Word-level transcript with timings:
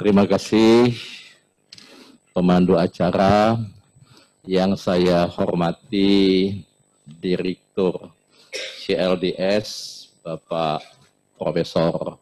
Terima 0.00 0.24
kasih 0.24 0.96
pemandu 2.32 2.72
acara 2.72 3.60
yang 4.48 4.72
saya 4.72 5.28
hormati 5.28 6.56
Direktur 7.04 8.08
CLDS 8.80 9.68
Bapak 10.24 10.80
Profesor 11.36 12.16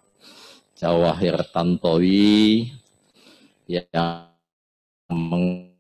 Jawahir 0.74 1.38
Tantowi 1.54 2.66
yang 3.70 4.26
meng 5.14 5.70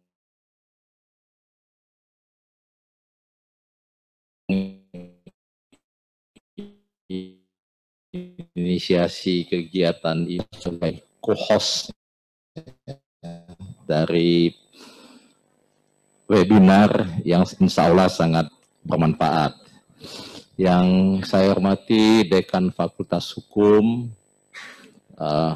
inisiasi 8.54 9.50
kegiatan 9.50 10.22
ini 10.30 11.07
co-host 11.20 11.92
dari 13.88 14.52
webinar 16.28 17.20
yang 17.24 17.42
insya 17.58 17.88
Allah 17.88 18.12
sangat 18.12 18.46
bermanfaat. 18.84 19.56
Yang 20.58 20.86
saya 21.30 21.54
hormati 21.54 22.26
Dekan 22.26 22.74
Fakultas 22.74 23.30
Hukum, 23.32 24.10
uh, 25.14 25.54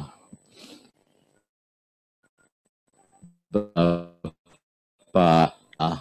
Pak 5.13 5.49
uh, 5.77 5.99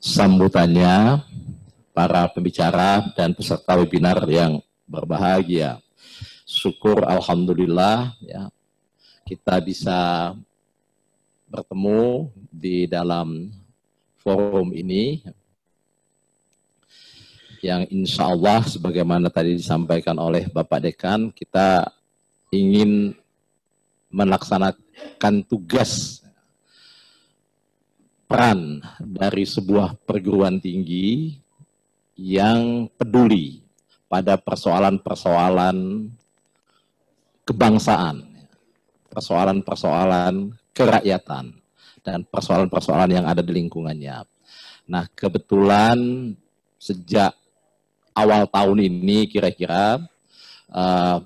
sambutannya, 0.00 1.20
para 1.92 2.24
pembicara 2.32 3.04
dan 3.12 3.36
peserta 3.36 3.76
webinar 3.76 4.24
yang 4.30 4.62
berbahagia. 4.88 5.82
Syukur 6.60 7.08
Alhamdulillah 7.08 8.12
ya. 8.20 8.52
Kita 9.24 9.56
bisa 9.64 10.30
bertemu 11.48 12.28
di 12.52 12.84
dalam 12.84 13.48
forum 14.20 14.76
ini 14.76 15.24
yang 17.64 17.88
insya 17.88 18.28
Allah 18.28 18.60
sebagaimana 18.68 19.32
tadi 19.32 19.56
disampaikan 19.56 20.20
oleh 20.20 20.52
Bapak 20.52 20.84
Dekan, 20.84 21.32
kita 21.32 21.88
ingin 22.52 23.16
melaksanakan 24.12 25.34
tugas 25.48 26.20
peran 28.28 28.84
dari 29.00 29.48
sebuah 29.48 29.96
perguruan 30.04 30.60
tinggi 30.60 31.40
yang 32.20 32.84
peduli 33.00 33.64
pada 34.10 34.36
persoalan-persoalan 34.36 36.10
kebangsaan, 37.50 38.22
persoalan-persoalan 39.10 40.54
kerakyatan, 40.70 41.50
dan 42.06 42.22
persoalan-persoalan 42.30 43.10
yang 43.10 43.26
ada 43.26 43.42
di 43.42 43.50
lingkungannya. 43.58 44.22
Nah, 44.86 45.10
kebetulan 45.18 45.98
sejak 46.78 47.34
awal 48.14 48.46
tahun 48.46 48.86
ini 48.86 49.26
kira-kira 49.26 49.98
uh, 50.70 51.18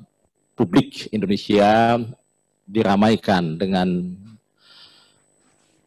publik 0.56 1.12
Indonesia 1.12 2.00
diramaikan 2.64 3.60
dengan 3.60 4.16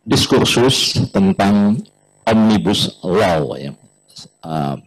diskursus 0.05 1.09
tentang 1.09 1.81
omnibus 2.30 3.02
law 3.02 3.58
ya. 3.58 3.73
Uh, 4.45 4.77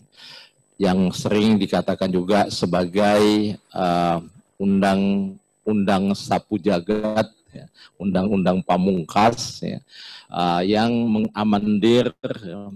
yang 0.80 1.12
sering 1.12 1.60
dikatakan 1.60 2.08
juga 2.08 2.48
sebagai 2.48 3.52
uh, 3.76 4.24
undang 4.60 5.34
undang 5.64 6.12
sapu 6.16 6.56
jagat, 6.60 7.28
ya, 7.52 7.66
undang-undang 8.00 8.64
pamungkas, 8.64 9.60
ya, 9.62 9.80
uh, 10.28 10.60
yang 10.64 10.90
mengamandir 10.90 12.12
ya, 12.24 12.72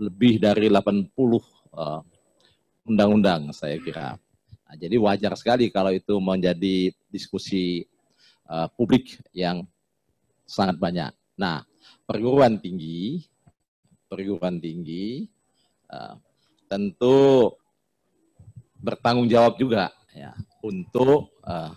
lebih 0.00 0.38
dari 0.40 0.68
80 0.68 1.10
uh, 1.10 2.00
undang-undang 2.84 3.50
saya 3.54 3.78
kira. 3.78 4.18
Nah, 4.66 4.74
jadi 4.78 4.96
wajar 4.98 5.32
sekali 5.34 5.66
kalau 5.72 5.90
itu 5.90 6.14
menjadi 6.22 6.94
diskusi 7.10 7.86
uh, 8.46 8.70
publik 8.74 9.18
yang 9.34 9.66
sangat 10.46 10.78
banyak. 10.78 11.12
Nah, 11.38 11.66
perguruan 12.06 12.58
tinggi, 12.58 13.24
perguruan 14.06 14.58
tinggi 14.58 15.26
tentu 16.70 17.50
bertanggung 18.78 19.26
jawab 19.26 19.58
juga 19.58 19.90
ya 20.14 20.30
untuk 20.60 21.32
uh, 21.44 21.72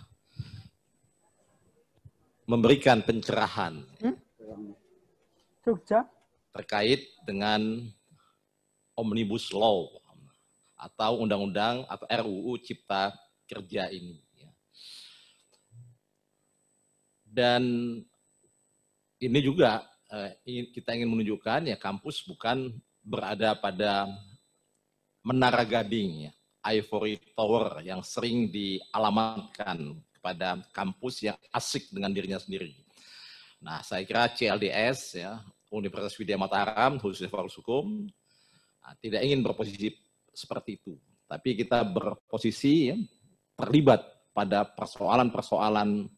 memberikan 2.44 3.00
pencerahan 3.00 3.80
hmm? 4.04 4.16
terkait 6.52 7.08
dengan 7.24 7.60
omnibus 8.94 9.50
law 9.50 9.88
atau 10.76 11.24
undang-undang 11.24 11.88
atau 11.88 12.04
RUU 12.04 12.60
Cipta 12.60 13.16
Kerja 13.48 13.88
ini. 13.88 14.20
Ya. 14.36 14.50
Dan 17.24 17.62
ini 19.20 19.38
juga 19.40 19.84
uh, 20.12 20.30
kita 20.44 20.92
ingin 20.92 21.08
menunjukkan 21.08 21.72
ya 21.72 21.76
kampus 21.80 22.24
bukan 22.28 22.76
berada 23.04 23.56
pada 23.56 24.08
Menara 25.24 25.64
Gading, 25.64 26.28
ya, 26.28 26.32
Ivory 26.64 27.20
Tower 27.36 27.84
yang 27.84 28.00
sering 28.00 28.48
dialamatkan 28.48 30.00
kepada 30.16 30.64
kampus 30.72 31.28
yang 31.28 31.36
asik 31.52 31.92
dengan 31.92 32.08
dirinya 32.08 32.40
sendiri. 32.40 32.72
Nah, 33.60 33.84
saya 33.84 34.04
kira 34.08 34.32
CLDS, 34.32 35.20
ya, 35.20 35.40
Universitas 35.68 36.16
Widya 36.16 36.40
Mataram, 36.40 36.96
khususnya 36.96 37.28
Fakultas 37.28 37.56
Hukum, 37.60 38.08
nah, 38.80 38.92
tidak 39.00 39.20
ingin 39.24 39.44
berposisi 39.44 39.92
seperti 40.32 40.80
itu. 40.80 40.96
Tapi 41.24 41.56
kita 41.56 41.84
berposisi 41.84 42.92
ya, 42.92 42.96
terlibat 43.56 44.04
pada 44.32 44.68
persoalan-persoalan 44.68 46.08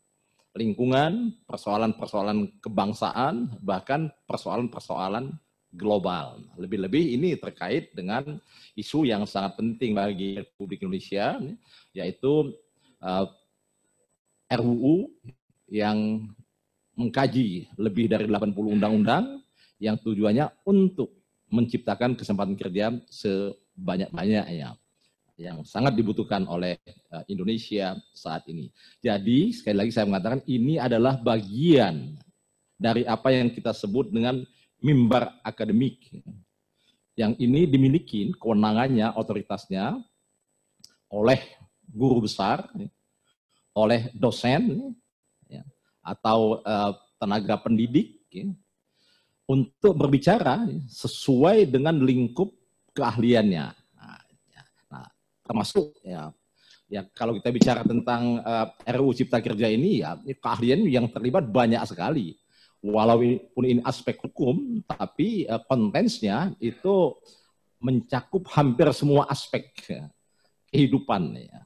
lingkungan, 0.56 1.36
persoalan-persoalan 1.44 2.62
kebangsaan, 2.64 3.60
bahkan 3.60 4.08
persoalan-persoalan 4.24 5.36
global. 5.76 6.40
Lebih-lebih 6.56 7.20
ini 7.20 7.36
terkait 7.36 7.92
dengan 7.92 8.40
isu 8.74 9.04
yang 9.04 9.28
sangat 9.28 9.60
penting 9.60 9.92
bagi 9.92 10.40
Republik 10.40 10.82
Indonesia, 10.82 11.36
yaitu 11.92 12.56
uh, 13.04 13.28
RUU 14.50 15.12
yang 15.68 16.26
mengkaji 16.96 17.68
lebih 17.76 18.08
dari 18.08 18.24
80 18.24 18.56
undang-undang 18.56 19.44
yang 19.76 20.00
tujuannya 20.00 20.48
untuk 20.64 21.12
menciptakan 21.52 22.16
kesempatan 22.16 22.56
kerja 22.56 22.96
sebanyak-banyaknya 23.12 24.74
yang 25.36 25.60
sangat 25.68 25.92
dibutuhkan 25.92 26.48
oleh 26.48 26.80
uh, 27.12 27.20
Indonesia 27.28 27.92
saat 28.16 28.48
ini. 28.48 28.72
Jadi 29.04 29.52
sekali 29.52 29.76
lagi 29.84 29.92
saya 29.92 30.08
mengatakan 30.08 30.40
ini 30.48 30.80
adalah 30.80 31.20
bagian 31.20 32.16
dari 32.80 33.04
apa 33.04 33.32
yang 33.32 33.52
kita 33.52 33.76
sebut 33.76 34.08
dengan 34.08 34.44
mimbar 34.86 35.42
akademik. 35.42 36.06
Yang 37.18 37.32
ini 37.42 37.66
dimiliki 37.66 38.30
kewenangannya, 38.38 39.10
otoritasnya 39.18 39.98
oleh 41.10 41.42
guru 41.90 42.22
besar, 42.22 42.70
oleh 43.74 44.14
dosen, 44.14 44.94
ya, 45.50 45.66
atau 46.06 46.62
uh, 46.62 46.92
tenaga 47.18 47.58
pendidik, 47.58 48.20
ya, 48.30 48.46
untuk 49.50 49.96
berbicara 49.96 50.66
sesuai 50.86 51.66
dengan 51.66 51.98
lingkup 51.98 52.52
keahliannya. 52.92 53.66
Nah, 53.72 54.20
ya, 54.52 54.62
nah 54.92 55.06
termasuk 55.40 55.96
ya, 56.04 56.30
ya 56.90 57.06
kalau 57.14 57.38
kita 57.38 57.48
bicara 57.54 57.80
tentang 57.86 58.42
eh, 58.42 58.66
RUU 58.98 59.14
Cipta 59.14 59.38
Kerja 59.38 59.70
ini 59.70 60.02
ya 60.02 60.18
keahlian 60.18 60.82
yang 60.90 61.06
terlibat 61.10 61.46
banyak 61.46 61.78
sekali 61.86 62.34
walaupun 62.86 63.64
ini 63.66 63.82
aspek 63.82 64.16
hukum, 64.22 64.82
tapi 64.86 65.44
uh, 65.50 65.60
kontensnya 65.66 66.54
itu 66.62 67.18
mencakup 67.82 68.46
hampir 68.54 68.88
semua 68.94 69.28
aspek 69.28 69.68
ya, 69.86 70.08
kehidupan. 70.70 71.36
Ya. 71.36 71.60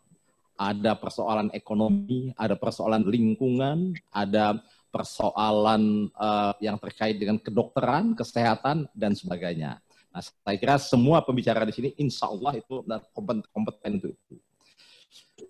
Ada 0.60 0.92
persoalan 0.92 1.48
ekonomi, 1.56 2.36
ada 2.36 2.52
persoalan 2.56 3.08
lingkungan, 3.08 3.96
ada 4.12 4.60
persoalan 4.90 6.10
uh, 6.18 6.52
yang 6.58 6.76
terkait 6.76 7.16
dengan 7.16 7.38
kedokteran, 7.38 8.12
kesehatan, 8.12 8.90
dan 8.92 9.14
sebagainya. 9.14 9.78
Nah, 10.10 10.20
saya 10.20 10.58
kira 10.58 10.76
semua 10.82 11.22
pembicara 11.22 11.62
di 11.62 11.70
sini, 11.70 11.94
insya 11.96 12.26
Allah 12.26 12.58
itu 12.58 12.82
kompeten, 13.14 13.46
kompeten 13.54 13.92
itu. 14.02 14.10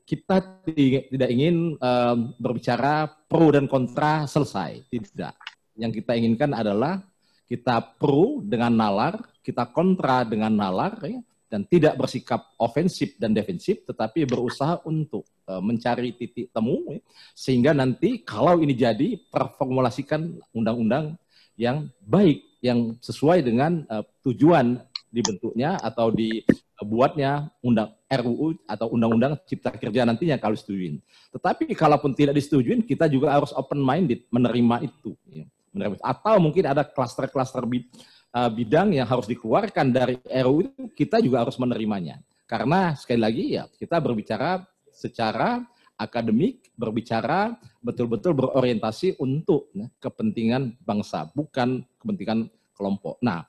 Kita 0.04 0.62
tidak 0.68 1.30
ingin 1.32 1.80
uh, 1.80 2.16
berbicara 2.36 3.08
pro 3.08 3.48
dan 3.50 3.64
kontra 3.64 4.28
selesai, 4.28 4.84
tidak 4.92 5.39
yang 5.80 5.88
kita 5.88 6.12
inginkan 6.12 6.52
adalah 6.52 7.00
kita 7.48 7.80
pro 7.96 8.44
dengan 8.44 8.70
nalar, 8.70 9.18
kita 9.40 9.66
kontra 9.72 10.22
dengan 10.22 10.52
nalar, 10.52 11.00
ya, 11.02 11.18
dan 11.50 11.66
tidak 11.66 11.98
bersikap 11.98 12.52
ofensif 12.60 13.18
dan 13.18 13.34
defensif, 13.34 13.82
tetapi 13.82 14.22
berusaha 14.22 14.78
untuk 14.86 15.26
uh, 15.50 15.58
mencari 15.58 16.14
titik 16.14 16.54
temu, 16.54 16.78
ya, 16.94 17.00
sehingga 17.34 17.74
nanti 17.74 18.22
kalau 18.22 18.62
ini 18.62 18.76
jadi 18.76 19.18
performulasikan 19.32 20.38
undang-undang 20.54 21.18
yang 21.58 21.90
baik, 22.06 22.62
yang 22.62 22.94
sesuai 23.02 23.42
dengan 23.42 23.82
uh, 23.90 24.06
tujuan 24.22 24.78
dibentuknya 25.10 25.74
atau 25.82 26.14
dibuatnya 26.14 27.50
undang 27.66 27.90
RUU 28.06 28.62
atau 28.62 28.94
undang-undang 28.94 29.34
cipta 29.42 29.74
kerja 29.74 30.06
nantinya 30.06 30.38
kalau 30.38 30.54
setujuin. 30.54 31.02
Tetapi 31.34 31.74
kalaupun 31.74 32.14
tidak 32.14 32.38
disetujuin, 32.38 32.86
kita 32.86 33.10
juga 33.10 33.34
harus 33.34 33.50
open 33.58 33.82
minded 33.82 34.22
menerima 34.30 34.86
itu. 34.86 35.18
Ya. 35.34 35.50
Atau 36.02 36.42
mungkin 36.42 36.66
ada 36.66 36.82
klaster-klaster 36.82 37.62
uh, 37.62 38.50
bidang 38.50 38.94
yang 38.94 39.06
harus 39.06 39.26
dikeluarkan 39.30 39.86
dari 39.94 40.18
RUU 40.22 40.66
itu 40.66 40.82
kita 40.94 41.22
juga 41.22 41.46
harus 41.46 41.54
menerimanya. 41.58 42.18
Karena 42.46 42.98
sekali 42.98 43.20
lagi 43.22 43.44
ya 43.54 43.70
kita 43.70 44.02
berbicara 44.02 44.66
secara 44.90 45.62
akademik, 46.00 46.72
berbicara 46.74 47.54
betul-betul 47.84 48.32
berorientasi 48.32 49.20
untuk 49.20 49.70
ya, 49.76 49.86
kepentingan 50.00 50.80
bangsa, 50.82 51.28
bukan 51.36 51.84
kepentingan 52.00 52.48
kelompok. 52.72 53.20
Nah, 53.20 53.44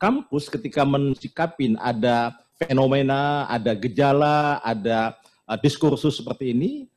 kampus 0.00 0.48
ketika 0.48 0.82
mensikapin 0.88 1.76
ada 1.76 2.34
fenomena, 2.56 3.44
ada 3.46 3.76
gejala, 3.76 4.58
ada 4.64 5.14
uh, 5.44 5.58
diskursus 5.60 6.18
seperti 6.18 6.56
ini, 6.56 6.88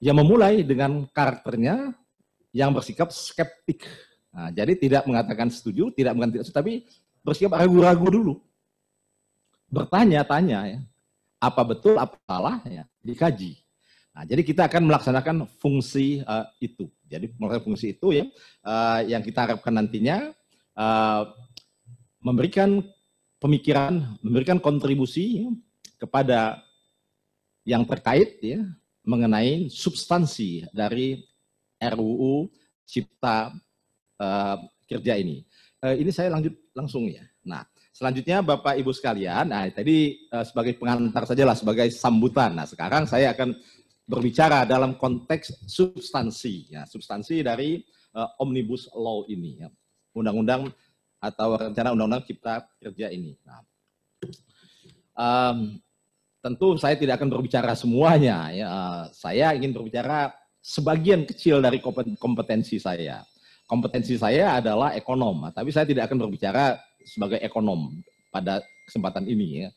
ya 0.00 0.16
memulai 0.16 0.64
dengan 0.64 1.04
karakternya 1.12 1.92
yang 2.50 2.74
bersikap 2.74 3.10
skeptik 3.14 3.86
Nah, 4.30 4.48
jadi 4.54 4.72
tidak 4.78 5.02
mengatakan 5.10 5.50
setuju, 5.50 5.90
tidak 5.90 6.14
mengatakan 6.14 6.34
tidak 6.38 6.46
setuju, 6.46 6.60
tapi 6.62 6.72
bersikap 7.26 7.52
ragu-ragu 7.58 8.06
dulu. 8.06 8.34
Bertanya-tanya 9.70 10.60
ya, 10.70 10.80
apa 11.42 11.62
betul, 11.66 11.98
apa 11.98 12.14
salah, 12.26 12.62
ya, 12.66 12.86
dikaji. 13.02 13.58
Nah, 14.14 14.26
jadi 14.26 14.42
kita 14.42 14.66
akan 14.70 14.82
melaksanakan 14.86 15.36
fungsi 15.58 16.22
uh, 16.26 16.46
itu. 16.62 16.86
Jadi 17.10 17.30
melaksanakan 17.38 17.66
fungsi 17.74 17.86
itu 17.94 18.08
ya, 18.14 18.24
uh, 18.66 19.00
yang 19.06 19.22
kita 19.22 19.50
harapkan 19.50 19.74
nantinya 19.74 20.30
uh, 20.78 21.22
memberikan 22.22 22.82
pemikiran, 23.42 24.14
memberikan 24.22 24.62
kontribusi 24.62 25.46
ya, 25.46 25.48
kepada 25.98 26.62
yang 27.66 27.82
terkait 27.86 28.40
ya 28.40 28.62
mengenai 29.06 29.70
substansi 29.70 30.70
dari 30.70 31.29
RUU 31.80 32.52
Cipta 32.84 33.54
uh, 34.20 34.56
kerja 34.84 35.16
ini. 35.16 35.40
Uh, 35.80 35.96
ini 35.96 36.12
saya 36.12 36.28
lanjut 36.28 36.52
langsung 36.76 37.08
ya. 37.08 37.24
Nah, 37.46 37.64
selanjutnya 37.94 38.44
Bapak 38.44 38.76
Ibu 38.76 38.92
sekalian, 38.92 39.48
nah 39.48 39.64
tadi 39.72 40.28
uh, 40.28 40.44
sebagai 40.44 40.76
pengantar 40.76 41.24
sajalah 41.24 41.56
sebagai 41.56 41.88
sambutan. 41.88 42.52
Nah, 42.52 42.68
sekarang 42.68 43.08
saya 43.08 43.32
akan 43.32 43.56
berbicara 44.04 44.66
dalam 44.68 44.98
konteks 44.98 45.64
substansi 45.70 46.74
ya, 46.74 46.84
substansi 46.84 47.40
dari 47.40 47.80
uh, 48.12 48.42
Omnibus 48.42 48.90
Law 48.92 49.24
ini 49.30 49.64
ya. 49.64 49.68
Undang-undang 50.12 50.68
atau 51.22 51.54
rencana 51.54 51.94
undang-undang 51.94 52.26
cipta 52.26 52.66
kerja 52.82 53.08
ini. 53.14 53.38
Nah, 53.46 53.62
um, 55.14 55.78
tentu 56.42 56.74
saya 56.80 56.98
tidak 56.98 57.20
akan 57.20 57.30
berbicara 57.30 57.72
semuanya 57.78 58.50
ya. 58.50 58.70
Saya 59.14 59.54
ingin 59.54 59.70
berbicara 59.70 60.32
sebagian 60.60 61.24
kecil 61.24 61.64
dari 61.64 61.80
kompetensi 62.16 62.76
saya 62.76 63.24
kompetensi 63.70 64.18
saya 64.18 64.58
adalah 64.58 64.98
ekonom, 64.98 65.46
tapi 65.54 65.70
saya 65.70 65.86
tidak 65.86 66.10
akan 66.10 66.26
berbicara 66.26 66.74
sebagai 67.06 67.38
ekonom 67.38 68.02
pada 68.34 68.58
kesempatan 68.82 69.30
ini 69.30 69.62
ya. 69.62 69.68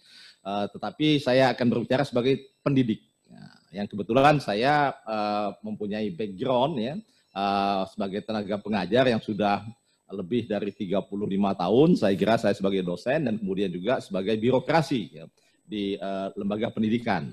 Uh, 0.42 0.66
tetapi 0.74 1.22
saya 1.22 1.54
akan 1.54 1.70
berbicara 1.70 2.02
sebagai 2.02 2.58
pendidik. 2.66 3.06
Ya, 3.30 3.46
yang 3.80 3.88
kebetulan 3.88 4.42
saya 4.42 4.98
uh, 5.06 5.54
mempunyai 5.62 6.10
background 6.10 6.74
ya 6.82 6.94
uh, 7.38 7.86
sebagai 7.88 8.26
tenaga 8.26 8.58
pengajar 8.60 9.08
yang 9.14 9.22
sudah 9.22 9.62
lebih 10.10 10.50
dari 10.50 10.74
35 10.74 11.06
tahun. 11.38 11.90
Saya 11.96 12.14
kira 12.18 12.36
saya 12.42 12.58
sebagai 12.58 12.82
dosen 12.82 13.30
dan 13.30 13.38
kemudian 13.38 13.70
juga 13.70 14.02
sebagai 14.02 14.36
birokrasi 14.42 15.22
ya, 15.22 15.26
di 15.64 16.02
uh, 16.02 16.34
lembaga 16.34 16.74
pendidikan, 16.74 17.30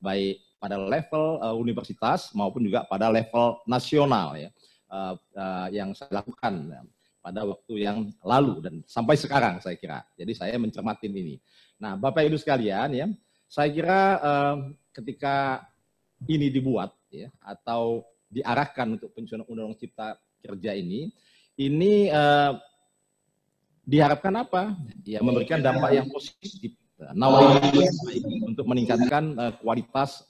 baik 0.00 0.49
pada 0.60 0.76
level 0.76 1.40
uh, 1.40 1.56
universitas 1.56 2.30
maupun 2.36 2.68
juga 2.68 2.84
pada 2.84 3.08
level 3.08 3.64
nasional 3.64 4.36
ya 4.36 4.52
uh, 4.92 5.14
uh, 5.16 5.66
yang 5.72 5.96
saya 5.96 6.20
lakukan 6.20 6.68
ya, 6.68 6.82
pada 7.24 7.40
waktu 7.48 7.74
yang 7.80 7.98
lalu 8.20 8.60
dan 8.60 8.74
sampai 8.84 9.16
sekarang 9.16 9.62
saya 9.64 9.80
kira. 9.80 10.04
Jadi 10.18 10.32
saya 10.36 10.56
mencermatin 10.60 11.12
ini. 11.14 11.40
Nah, 11.80 11.96
Bapak 11.96 12.28
Ibu 12.28 12.36
sekalian 12.36 12.90
ya, 12.92 13.06
saya 13.48 13.72
kira 13.72 14.00
uh, 14.20 14.56
ketika 14.92 15.64
ini 16.28 16.52
dibuat 16.52 16.92
ya 17.08 17.32
atau 17.40 18.04
diarahkan 18.28 19.00
untuk 19.00 19.10
penyusunan 19.16 19.48
undang-undang 19.48 19.80
cipta 19.80 20.20
kerja 20.44 20.76
ini, 20.76 21.08
ini 21.56 22.12
uh, 22.12 22.56
diharapkan 23.88 24.34
apa? 24.44 24.76
Ya 25.02 25.24
memberikan 25.24 25.64
dampak 25.64 25.96
yang 25.96 26.06
positif, 26.12 26.76
nawari 27.16 27.84
untuk 28.44 28.64
meningkatkan 28.68 29.24
uh, 29.34 29.52
kualitas 29.60 30.29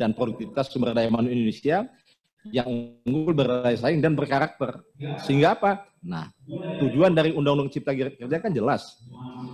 dan 0.00 0.16
produktivitas 0.16 0.72
sumber 0.72 0.96
daya 0.96 1.12
manusia 1.12 1.36
Indonesia 1.36 1.78
yang 2.48 2.96
unggul 3.04 3.36
berdaya 3.36 3.76
saing 3.76 4.00
dan 4.00 4.16
berkarakter. 4.16 4.80
Sehingga 5.28 5.52
apa? 5.52 5.84
Nah, 6.00 6.32
tujuan 6.80 7.12
dari 7.12 7.36
Undang-Undang 7.36 7.68
Cipta 7.68 7.92
Kerja 7.92 8.40
kan 8.40 8.48
jelas. 8.48 8.96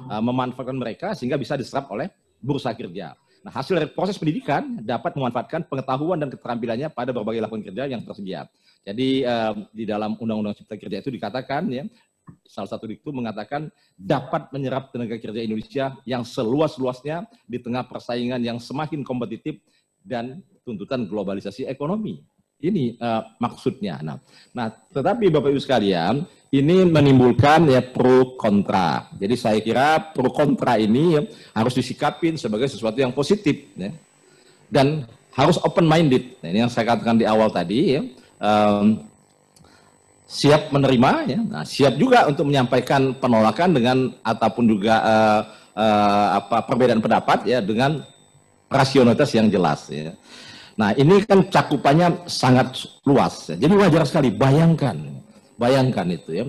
Uh, 0.07 0.23
memanfaatkan 0.23 0.79
mereka 0.79 1.19
sehingga 1.19 1.35
bisa 1.35 1.59
diserap 1.59 1.91
oleh 1.91 2.07
bursa 2.39 2.71
kerja. 2.79 3.19
Nah, 3.43 3.51
hasil 3.51 3.75
dari 3.75 3.91
proses 3.91 4.15
pendidikan 4.15 4.79
dapat 4.87 5.19
memanfaatkan 5.19 5.67
pengetahuan 5.67 6.23
dan 6.23 6.31
keterampilannya 6.31 6.87
pada 6.95 7.11
berbagai 7.11 7.43
lapangan 7.43 7.67
kerja 7.67 7.91
yang 7.91 8.07
tersedia. 8.07 8.47
Jadi 8.87 9.27
uh, 9.27 9.67
di 9.75 9.83
dalam 9.83 10.15
Undang-Undang 10.15 10.63
Cipta 10.63 10.79
Kerja 10.79 11.03
itu 11.03 11.11
dikatakan 11.11 11.67
ya, 11.75 11.83
salah 12.47 12.71
satu 12.71 12.87
itu 12.87 13.11
mengatakan 13.11 13.71
dapat 13.95 14.51
menyerap 14.55 14.91
tenaga 14.95 15.19
kerja 15.19 15.43
Indonesia 15.43 15.95
yang 16.07 16.23
seluas-luasnya 16.23 17.27
di 17.47 17.59
tengah 17.59 17.87
persaingan 17.87 18.39
yang 18.43 18.59
semakin 18.63 19.03
kompetitif 19.03 19.59
dan 20.07 20.39
tuntutan 20.63 21.11
globalisasi 21.11 21.67
ekonomi. 21.67 22.23
Ini 22.57 22.97
uh, 22.97 23.37
maksudnya. 23.37 24.01
Nah, 24.01 24.17
nah, 24.57 24.73
tetapi 24.73 25.29
Bapak 25.29 25.53
Ibu 25.53 25.61
sekalian, 25.61 26.25
ini 26.55 26.89
menimbulkan 26.89 27.69
ya 27.69 27.85
pro 27.85 28.33
kontra. 28.41 29.13
Jadi 29.13 29.35
saya 29.37 29.59
kira 29.61 30.15
pro 30.17 30.33
kontra 30.33 30.81
ini 30.81 31.21
ya, 31.21 31.23
harus 31.53 31.77
disikapin 31.77 32.41
sebagai 32.41 32.71
sesuatu 32.73 32.97
yang 32.97 33.13
positif 33.13 33.77
ya. 33.77 33.93
dan 34.73 35.05
harus 35.37 35.61
open 35.61 35.85
minded. 35.85 36.41
Nah, 36.41 36.49
ini 36.49 36.65
yang 36.65 36.73
saya 36.73 36.97
katakan 36.97 37.21
di 37.21 37.29
awal 37.29 37.53
tadi 37.53 38.01
ya. 38.01 38.03
Um, 38.41 39.05
siap 40.25 40.73
menerima 40.73 41.11
ya. 41.29 41.39
Nah, 41.45 41.65
siap 41.69 42.01
juga 42.01 42.25
untuk 42.25 42.49
menyampaikan 42.49 43.13
penolakan 43.21 43.77
dengan 43.77 43.97
ataupun 44.25 44.65
juga 44.65 44.95
uh, 45.05 45.41
uh, 45.77 46.27
apa 46.41 46.65
perbedaan 46.65 47.05
pendapat 47.05 47.45
ya 47.45 47.61
dengan 47.61 48.01
rasionalitas 48.67 49.31
yang 49.35 49.47
jelas 49.47 49.87
ya. 49.87 50.15
Nah 50.77 50.93
ini 50.93 51.25
kan 51.25 51.49
cakupannya 51.49 52.29
sangat 52.29 52.85
luas. 53.09 53.49
Ya. 53.49 53.57
Jadi 53.65 53.75
wajar 53.81 54.05
sekali. 54.05 54.29
Bayangkan, 54.29 55.23
bayangkan 55.57 56.07
itu 56.13 56.31
ya. 56.37 56.45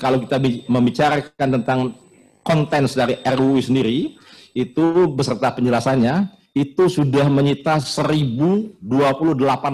Kalau 0.00 0.24
kita 0.24 0.40
membicarakan 0.70 1.48
tentang 1.60 1.92
konten 2.40 2.88
dari 2.88 3.20
RUU 3.20 3.60
sendiri, 3.60 4.16
itu 4.56 4.86
beserta 5.12 5.52
penjelasannya 5.52 6.32
itu 6.56 6.88
sudah 6.88 7.28
menyita 7.28 7.76
1028 7.78 8.80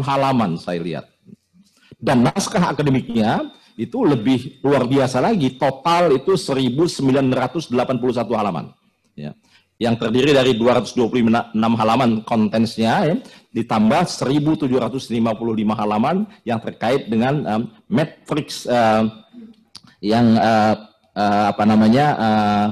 halaman 0.03 0.59
saya 0.59 0.81
lihat. 0.83 1.07
Dan 1.95 2.27
naskah 2.27 2.75
akademiknya 2.75 3.55
itu 3.79 4.03
lebih 4.03 4.59
luar 4.67 4.85
biasa 4.85 5.23
lagi, 5.23 5.55
total 5.55 6.11
itu 6.19 6.35
1981 6.35 7.71
halaman. 8.35 8.75
Ya 9.15 9.31
yang 9.83 9.99
terdiri 9.99 10.31
dari 10.31 10.55
226 10.55 11.55
halaman 11.55 12.23
kontensnya 12.23 13.11
ya, 13.11 13.15
ditambah 13.51 14.07
1755 14.07 15.11
halaman 15.75 16.27
yang 16.47 16.63
terkait 16.63 17.11
dengan 17.11 17.35
um, 17.47 17.63
matrix 17.91 18.71
uh, 18.71 19.07
yang 19.99 20.39
uh, 20.39 20.75
uh, 21.19 21.45
apa 21.51 21.65
namanya 21.67 22.07
uh, 22.15 22.67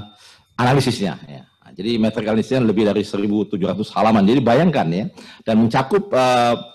analisisnya 0.59 1.18
ya. 1.26 1.42
Jadi 1.73 1.97
matrix 1.97 2.28
analisisnya 2.28 2.61
lebih 2.68 2.85
dari 2.85 3.00
1700 3.00 3.56
halaman. 3.97 4.28
Jadi 4.28 4.40
bayangkan 4.44 4.87
ya 4.92 5.04
dan 5.42 5.56
mencakup 5.64 6.12
uh, 6.12 6.71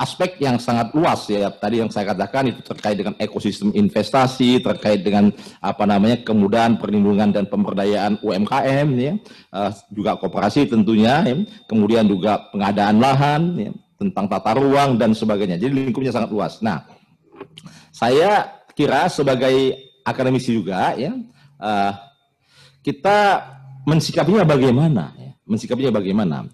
aspek 0.00 0.40
yang 0.40 0.56
sangat 0.56 0.96
luas 0.96 1.28
ya 1.28 1.52
tadi 1.52 1.84
yang 1.84 1.92
saya 1.92 2.16
katakan 2.16 2.48
itu 2.48 2.64
terkait 2.64 2.96
dengan 2.96 3.12
ekosistem 3.20 3.68
investasi 3.76 4.64
terkait 4.64 5.04
dengan 5.04 5.28
apa 5.60 5.84
namanya 5.84 6.24
kemudahan 6.24 6.80
perlindungan 6.80 7.36
dan 7.36 7.44
pemberdayaan 7.44 8.16
UMKM 8.24 8.88
ya 8.96 9.12
uh, 9.52 9.70
juga 9.92 10.16
kooperasi 10.16 10.72
tentunya 10.72 11.20
ya. 11.20 11.36
kemudian 11.68 12.08
juga 12.08 12.48
pengadaan 12.48 12.96
lahan 12.96 13.42
ya, 13.60 13.70
tentang 14.00 14.24
tata 14.32 14.56
ruang 14.56 14.96
dan 14.96 15.12
sebagainya 15.12 15.60
jadi 15.60 15.70
lingkupnya 15.70 16.16
sangat 16.16 16.32
luas 16.32 16.64
nah 16.64 16.88
saya 17.92 18.64
kira 18.72 19.12
sebagai 19.12 19.76
akademisi 20.08 20.56
juga 20.56 20.96
ya 20.96 21.12
uh, 21.60 21.92
kita 22.80 23.44
mensikapinya 23.84 24.44
bagaimana? 24.44 25.12
Ya? 25.16 25.32
Mensikapinya 25.44 25.92
bagaimana? 26.00 26.48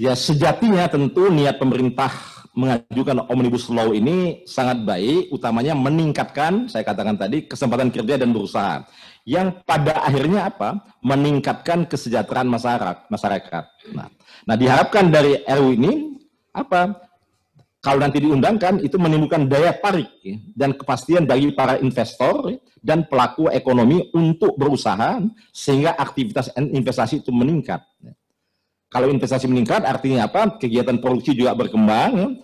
Ya 0.00 0.16
sejatinya 0.16 0.88
tentu 0.88 1.28
niat 1.28 1.60
pemerintah 1.60 2.08
mengajukan 2.54 3.30
omnibus 3.30 3.70
law 3.70 3.94
ini 3.94 4.42
sangat 4.42 4.82
baik, 4.82 5.30
utamanya 5.30 5.74
meningkatkan, 5.78 6.66
saya 6.66 6.82
katakan 6.82 7.14
tadi, 7.14 7.46
kesempatan 7.46 7.94
kerja 7.94 8.18
dan 8.18 8.34
berusaha. 8.34 8.82
Yang 9.22 9.62
pada 9.62 10.02
akhirnya 10.02 10.50
apa? 10.50 10.82
Meningkatkan 11.04 11.86
kesejahteraan 11.86 12.50
masyarakat. 12.50 13.06
masyarakat. 13.06 13.64
Nah, 13.94 14.08
nah 14.48 14.56
diharapkan 14.58 15.06
dari 15.12 15.38
RU 15.46 15.70
ini 15.76 16.18
apa? 16.50 17.10
Kalau 17.80 17.96
nanti 17.96 18.20
diundangkan 18.20 18.84
itu 18.84 19.00
menimbulkan 19.00 19.48
daya 19.48 19.72
tarik 19.72 20.12
ya, 20.20 20.36
dan 20.52 20.76
kepastian 20.76 21.24
bagi 21.24 21.48
para 21.56 21.80
investor 21.80 22.52
dan 22.84 23.08
pelaku 23.08 23.48
ekonomi 23.48 24.12
untuk 24.12 24.52
berusaha 24.60 25.16
sehingga 25.48 25.96
aktivitas 25.96 26.52
investasi 26.60 27.24
itu 27.24 27.32
meningkat. 27.32 27.80
Kalau 28.90 29.06
investasi 29.06 29.46
meningkat 29.46 29.86
artinya 29.86 30.26
apa? 30.26 30.58
Kegiatan 30.58 30.98
produksi 30.98 31.38
juga 31.38 31.54
berkembang. 31.54 32.42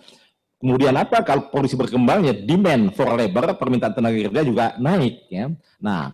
Kemudian 0.57 0.95
apa? 0.95 1.19
Kalau 1.21 1.51
produksi 1.51 1.75
berkembang 1.75 2.23
ya 2.23 2.33
demand 2.33 2.95
for 2.95 3.13
labor, 3.19 3.59
permintaan 3.59 3.93
tenaga 3.93 4.15
kerja 4.31 4.41
juga 4.47 4.65
naik 4.79 5.27
ya. 5.27 5.51
Nah, 5.83 6.09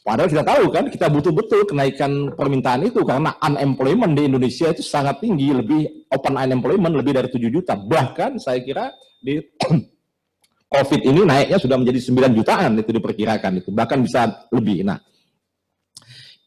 padahal 0.00 0.32
kita 0.32 0.42
tahu 0.42 0.64
kan 0.72 0.84
kita 0.88 1.06
butuh 1.12 1.30
betul 1.36 1.68
kenaikan 1.68 2.32
permintaan 2.32 2.88
itu 2.88 3.04
karena 3.04 3.36
unemployment 3.44 4.16
di 4.16 4.24
Indonesia 4.26 4.72
itu 4.72 4.82
sangat 4.82 5.20
tinggi, 5.20 5.52
lebih 5.52 6.08
open 6.08 6.34
unemployment 6.34 6.96
lebih 6.96 7.12
dari 7.12 7.28
7 7.28 7.52
juta. 7.52 7.76
Bahkan 7.76 8.40
saya 8.40 8.58
kira 8.64 8.88
di 9.20 9.36
COVID 10.74 11.00
ini 11.04 11.20
naiknya 11.28 11.60
sudah 11.60 11.76
menjadi 11.76 12.00
9 12.00 12.32
jutaan 12.32 12.80
itu 12.80 12.90
diperkirakan 12.90 13.60
itu 13.60 13.68
bahkan 13.68 14.00
bisa 14.00 14.48
lebih. 14.48 14.88
Nah, 14.88 14.96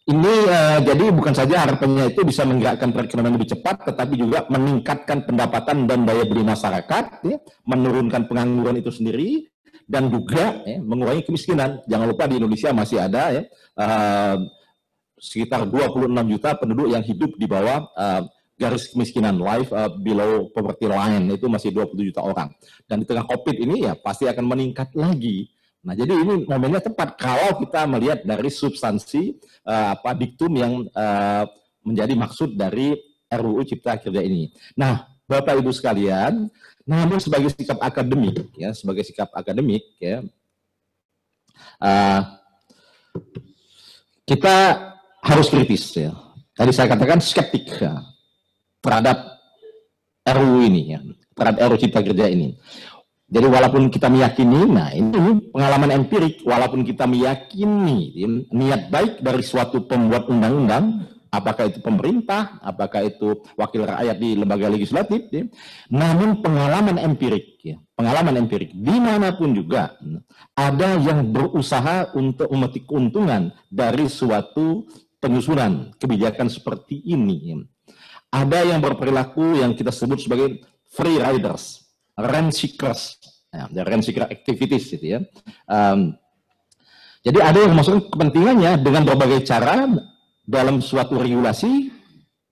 ini 0.05 0.33
uh, 0.45 0.79
jadi 0.85 1.09
bukan 1.09 1.33
saja 1.33 1.65
harapannya 1.65 2.13
itu 2.13 2.21
bisa 2.21 2.45
menggerakkan 2.45 2.93
perekonomian 2.93 3.41
lebih 3.41 3.57
cepat, 3.57 3.89
tetapi 3.89 4.13
juga 4.21 4.45
meningkatkan 4.53 5.25
pendapatan 5.25 5.89
dan 5.89 6.05
daya 6.05 6.29
beli 6.29 6.45
masyarakat, 6.45 7.25
ya, 7.25 7.37
menurunkan 7.65 8.29
pengangguran 8.29 8.77
itu 8.77 8.93
sendiri, 8.93 9.49
dan 9.89 10.09
juga 10.09 10.61
ya, 10.65 10.77
mengurangi 10.81 11.25
kemiskinan. 11.25 11.81
Jangan 11.89 12.05
lupa 12.09 12.25
di 12.29 12.41
Indonesia 12.41 12.69
masih 12.73 12.97
ada 13.01 13.23
ya 13.33 13.43
uh, 13.77 14.37
sekitar 15.17 15.65
26 15.69 16.11
juta 16.37 16.49
penduduk 16.57 16.87
yang 16.91 17.01
hidup 17.05 17.31
di 17.37 17.45
bawah 17.49 17.89
uh, 17.95 18.21
garis 18.55 18.89
kemiskinan, 18.91 19.37
life 19.37 19.69
uh, 19.71 19.91
below 19.91 20.49
poverty 20.51 20.87
line 20.87 21.27
itu 21.31 21.45
masih 21.49 21.69
20 21.71 22.09
juta 22.13 22.21
orang. 22.23 22.49
Dan 22.87 23.03
di 23.03 23.05
tengah 23.07 23.27
COVID 23.27 23.55
ini 23.57 23.89
ya 23.89 23.93
pasti 23.95 24.25
akan 24.29 24.45
meningkat 24.47 24.93
lagi. 24.95 25.49
Nah, 25.85 25.93
jadi 25.93 26.17
ini 26.17 26.49
momennya 26.49 26.81
tepat 26.81 27.13
kalau 27.13 27.61
kita 27.61 27.85
melihat 27.85 28.25
dari 28.25 28.49
substansi 28.49 29.37
uh, 29.69 29.93
apa 29.93 30.17
diktum 30.17 30.49
yang 30.57 30.89
uh, 30.97 31.45
menjadi 31.85 32.13
maksud 32.17 32.57
dari 32.57 32.97
RUU 33.29 33.61
Cipta 33.61 34.01
Kerja 34.01 34.25
ini. 34.25 34.49
Nah, 34.73 35.05
Bapak 35.29 35.61
Ibu 35.61 35.69
sekalian, 35.69 36.49
namun 36.89 37.21
sebagai 37.21 37.53
sikap 37.53 37.77
akademik 37.85 38.49
ya, 38.57 38.73
sebagai 38.73 39.05
sikap 39.05 39.29
akademik 39.37 39.85
ya, 40.01 40.25
uh, 41.77 42.21
kita 44.25 44.55
harus 45.21 45.47
kritis 45.53 45.93
ya. 45.93 46.17
Tadi 46.57 46.71
saya 46.73 46.89
katakan 46.89 47.21
skeptik 47.21 47.69
ya, 47.77 48.01
terhadap 48.81 49.37
RUU 50.25 50.65
ini 50.65 50.97
ya, 50.97 50.99
terhadap 51.37 51.61
RUU 51.69 51.77
Cipta 51.77 52.01
Kerja 52.01 52.25
ini. 52.25 52.57
Jadi 53.25 53.47
walaupun 53.49 53.89
kita 53.89 54.05
meyakini, 54.05 54.69
nah 54.69 54.93
ini 54.93 55.49
pengalaman 55.49 55.89
empirik, 55.97 56.45
walaupun 56.45 56.85
kita 56.85 57.09
meyakini 57.09 58.13
niat 58.53 58.93
baik 58.93 59.25
dari 59.25 59.41
suatu 59.41 59.89
pembuat 59.89 60.29
undang-undang, 60.29 61.09
apakah 61.33 61.67
itu 61.67 61.81
pemerintah, 61.81 62.61
apakah 62.61 63.01
itu 63.01 63.41
wakil 63.57 63.83
rakyat 63.83 64.15
di 64.21 64.37
lembaga 64.37 64.69
legislatif, 64.69 65.25
ya, 65.33 65.41
namun 65.89 66.39
pengalaman 66.45 67.01
empirik, 67.01 67.59
ya, 67.65 67.81
pengalaman 67.97 68.45
empirik 68.45 68.71
di 68.71 68.95
mana 69.01 69.33
pun 69.33 69.51
juga 69.57 69.97
ada 70.53 70.95
yang 71.01 71.25
berusaha 71.33 72.13
untuk 72.13 72.47
memetik 72.53 72.85
keuntungan 72.85 73.51
dari 73.67 74.05
suatu 74.05 74.85
penyusunan 75.17 75.97
kebijakan 75.97 76.45
seperti 76.45 77.01
ini. 77.03 77.57
Ada 78.29 78.69
yang 78.69 78.85
berperilaku 78.85 79.65
yang 79.65 79.73
kita 79.73 79.89
sebut 79.89 80.21
sebagai 80.21 80.61
free 80.91 81.17
riders, 81.17 81.84
rent 82.15 82.51
seekers, 82.55 83.19
ya, 83.51 83.67
rent 83.83 84.03
seeker 84.03 84.27
activities 84.27 84.91
gitu 84.91 85.05
ya. 85.05 85.19
Um, 85.67 86.15
jadi 87.25 87.41
ada 87.41 87.59
yang 87.65 87.73
masuk 87.73 88.13
kepentingannya 88.13 88.79
dengan 88.85 89.01
berbagai 89.01 89.49
cara 89.49 89.89
dalam 90.45 90.77
suatu 90.77 91.17
regulasi 91.17 91.89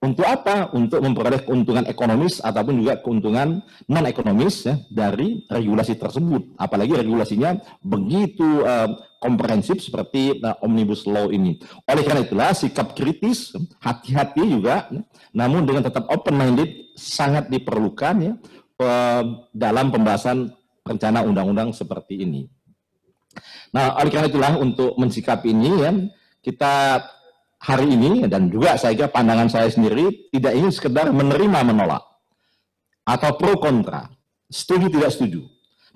untuk 0.04 0.26
apa? 0.28 0.68
Untuk 0.76 1.00
memperoleh 1.00 1.46
keuntungan 1.48 1.88
ekonomis 1.88 2.42
ataupun 2.44 2.82
juga 2.82 3.00
keuntungan 3.00 3.64
non 3.88 4.04
ekonomis 4.04 4.68
ya, 4.68 4.76
dari 4.92 5.48
regulasi 5.48 5.96
tersebut. 5.96 6.60
Apalagi 6.60 6.92
regulasinya 6.92 7.56
begitu 7.80 8.66
uh, 8.66 8.92
komprehensif 9.16 9.80
seperti 9.80 10.44
uh, 10.44 10.60
omnibus 10.60 11.08
law 11.08 11.32
ini. 11.32 11.56
Oleh 11.88 12.04
karena 12.04 12.20
itulah 12.20 12.52
sikap 12.52 12.92
kritis, 12.92 13.56
hati-hati 13.80 14.44
juga, 14.44 14.92
ya, 14.92 15.00
namun 15.32 15.64
dengan 15.64 15.88
tetap 15.88 16.04
open 16.12 16.36
minded 16.36 16.92
sangat 16.98 17.48
diperlukan 17.48 18.14
ya 18.20 18.34
dalam 19.50 19.90
pembahasan 19.90 20.52
rencana 20.84 21.24
undang-undang 21.24 21.72
seperti 21.72 22.22
ini. 22.22 22.44
Nah, 23.74 23.98
oleh 23.98 24.10
karena 24.12 24.30
itulah 24.30 24.54
untuk 24.54 24.94
mensikapi 25.00 25.50
ini 25.50 25.70
ya, 25.82 25.90
kita 26.44 27.02
hari 27.58 27.96
ini 27.96 28.28
dan 28.28 28.52
juga 28.52 28.76
saya 28.76 28.94
kira 28.94 29.10
pandangan 29.10 29.48
saya 29.48 29.66
sendiri 29.72 30.30
tidak 30.30 30.52
ingin 30.54 30.70
sekedar 30.70 31.08
menerima 31.10 31.64
menolak 31.64 32.04
atau 33.02 33.30
pro 33.34 33.58
kontra, 33.58 34.12
setuju 34.46 34.92
tidak 34.92 35.10
setuju. 35.10 35.42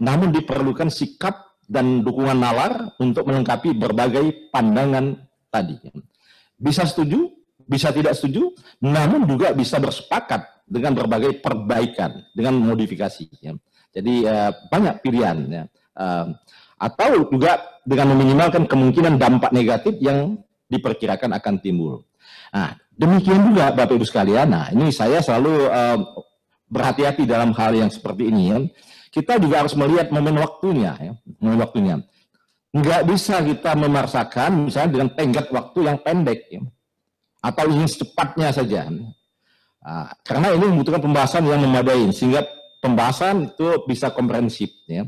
Namun 0.01 0.33
diperlukan 0.35 0.91
sikap 0.91 1.61
dan 1.69 2.03
dukungan 2.03 2.39
nalar 2.39 2.97
untuk 2.99 3.29
melengkapi 3.29 3.77
berbagai 3.77 4.51
pandangan 4.51 5.21
tadi. 5.53 5.77
Bisa 6.57 6.89
setuju, 6.89 7.29
bisa 7.69 7.93
tidak 7.93 8.17
setuju, 8.17 8.51
namun 8.81 9.29
juga 9.29 9.53
bisa 9.53 9.77
bersepakat 9.79 10.58
dengan 10.69 10.93
berbagai 10.93 11.41
perbaikan, 11.41 12.29
dengan 12.37 12.61
modifikasi. 12.61 13.27
Ya. 13.41 13.57
Jadi 13.97 14.29
uh, 14.29 14.53
banyak 14.69 15.01
pilihan. 15.01 15.37
Ya. 15.49 15.65
Uh, 15.97 16.37
atau 16.79 17.27
juga 17.27 17.59
dengan 17.83 18.15
meminimalkan 18.15 18.69
kemungkinan 18.71 19.19
dampak 19.19 19.51
negatif 19.51 19.99
yang 19.99 20.39
diperkirakan 20.71 21.35
akan 21.35 21.55
timbul. 21.59 22.07
Nah, 22.55 22.77
demikian 22.95 23.51
juga 23.51 23.75
Bapak 23.75 23.99
Ibu 23.99 24.07
sekalian. 24.07 24.53
Nah, 24.53 24.67
ini 24.71 24.95
saya 24.95 25.19
selalu 25.19 25.67
uh, 25.67 25.99
berhati-hati 26.69 27.25
dalam 27.25 27.51
hal 27.57 27.75
yang 27.75 27.91
seperti 27.91 28.29
ini. 28.29 28.43
Ya. 28.53 28.59
Kita 29.09 29.41
juga 29.41 29.65
harus 29.65 29.73
melihat 29.75 30.13
momen 30.13 30.37
waktunya, 30.37 30.93
ya, 31.01 31.13
momen 31.41 31.59
waktunya. 31.59 31.97
Enggak 32.77 33.09
bisa 33.09 33.41
kita 33.41 33.73
memaksakan 33.73 34.69
misalnya 34.69 35.01
dengan 35.01 35.09
tenggat 35.17 35.49
waktu 35.49 35.89
yang 35.89 35.97
pendek, 36.05 36.45
ya. 36.53 36.61
atau 37.41 37.65
ingin 37.73 37.89
secepatnya 37.89 38.53
saja. 38.53 38.93
Nah, 39.79 40.11
karena 40.27 40.55
ini 40.55 40.65
membutuhkan 40.75 41.03
pembahasan 41.03 41.47
yang 41.47 41.63
memadai 41.63 42.11
sehingga 42.11 42.45
pembahasan 42.83 43.51
itu 43.55 43.87
bisa 43.87 44.11
komprehensif 44.11 44.71
ya. 44.91 45.07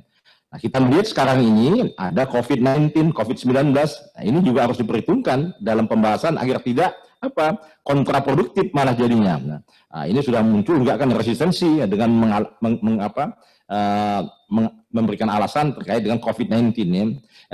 Nah, 0.51 0.59
kita 0.59 0.83
melihat 0.83 1.07
sekarang 1.07 1.47
ini 1.47 1.95
ada 1.95 2.27
COVID-19, 2.27 3.15
COVID-19. 3.15 3.71
Nah, 3.71 4.23
ini 4.27 4.39
juga 4.43 4.67
harus 4.67 4.83
diperhitungkan 4.83 5.55
dalam 5.63 5.87
pembahasan 5.87 6.35
agar 6.39 6.59
tidak 6.59 6.91
apa 7.21 7.61
kontraproduktif 7.85 8.73
malah 8.75 8.97
jadinya. 8.97 9.37
Nah, 9.39 9.61
nah 9.93 10.05
ini 10.09 10.19
sudah 10.25 10.43
muncul 10.43 10.81
juga 10.81 10.99
kan 10.99 11.13
resistensi 11.15 11.79
ya, 11.79 11.87
dengan 11.87 12.11
mengal, 12.11 12.43
meng, 12.59 12.77
meng, 12.83 12.99
apa, 12.99 13.39
uh, 13.71 14.27
meng, 14.51 14.89
memberikan 14.91 15.31
alasan 15.31 15.71
terkait 15.77 16.03
dengan 16.03 16.19
COVID-19 16.19 16.75
ya. 16.91 17.05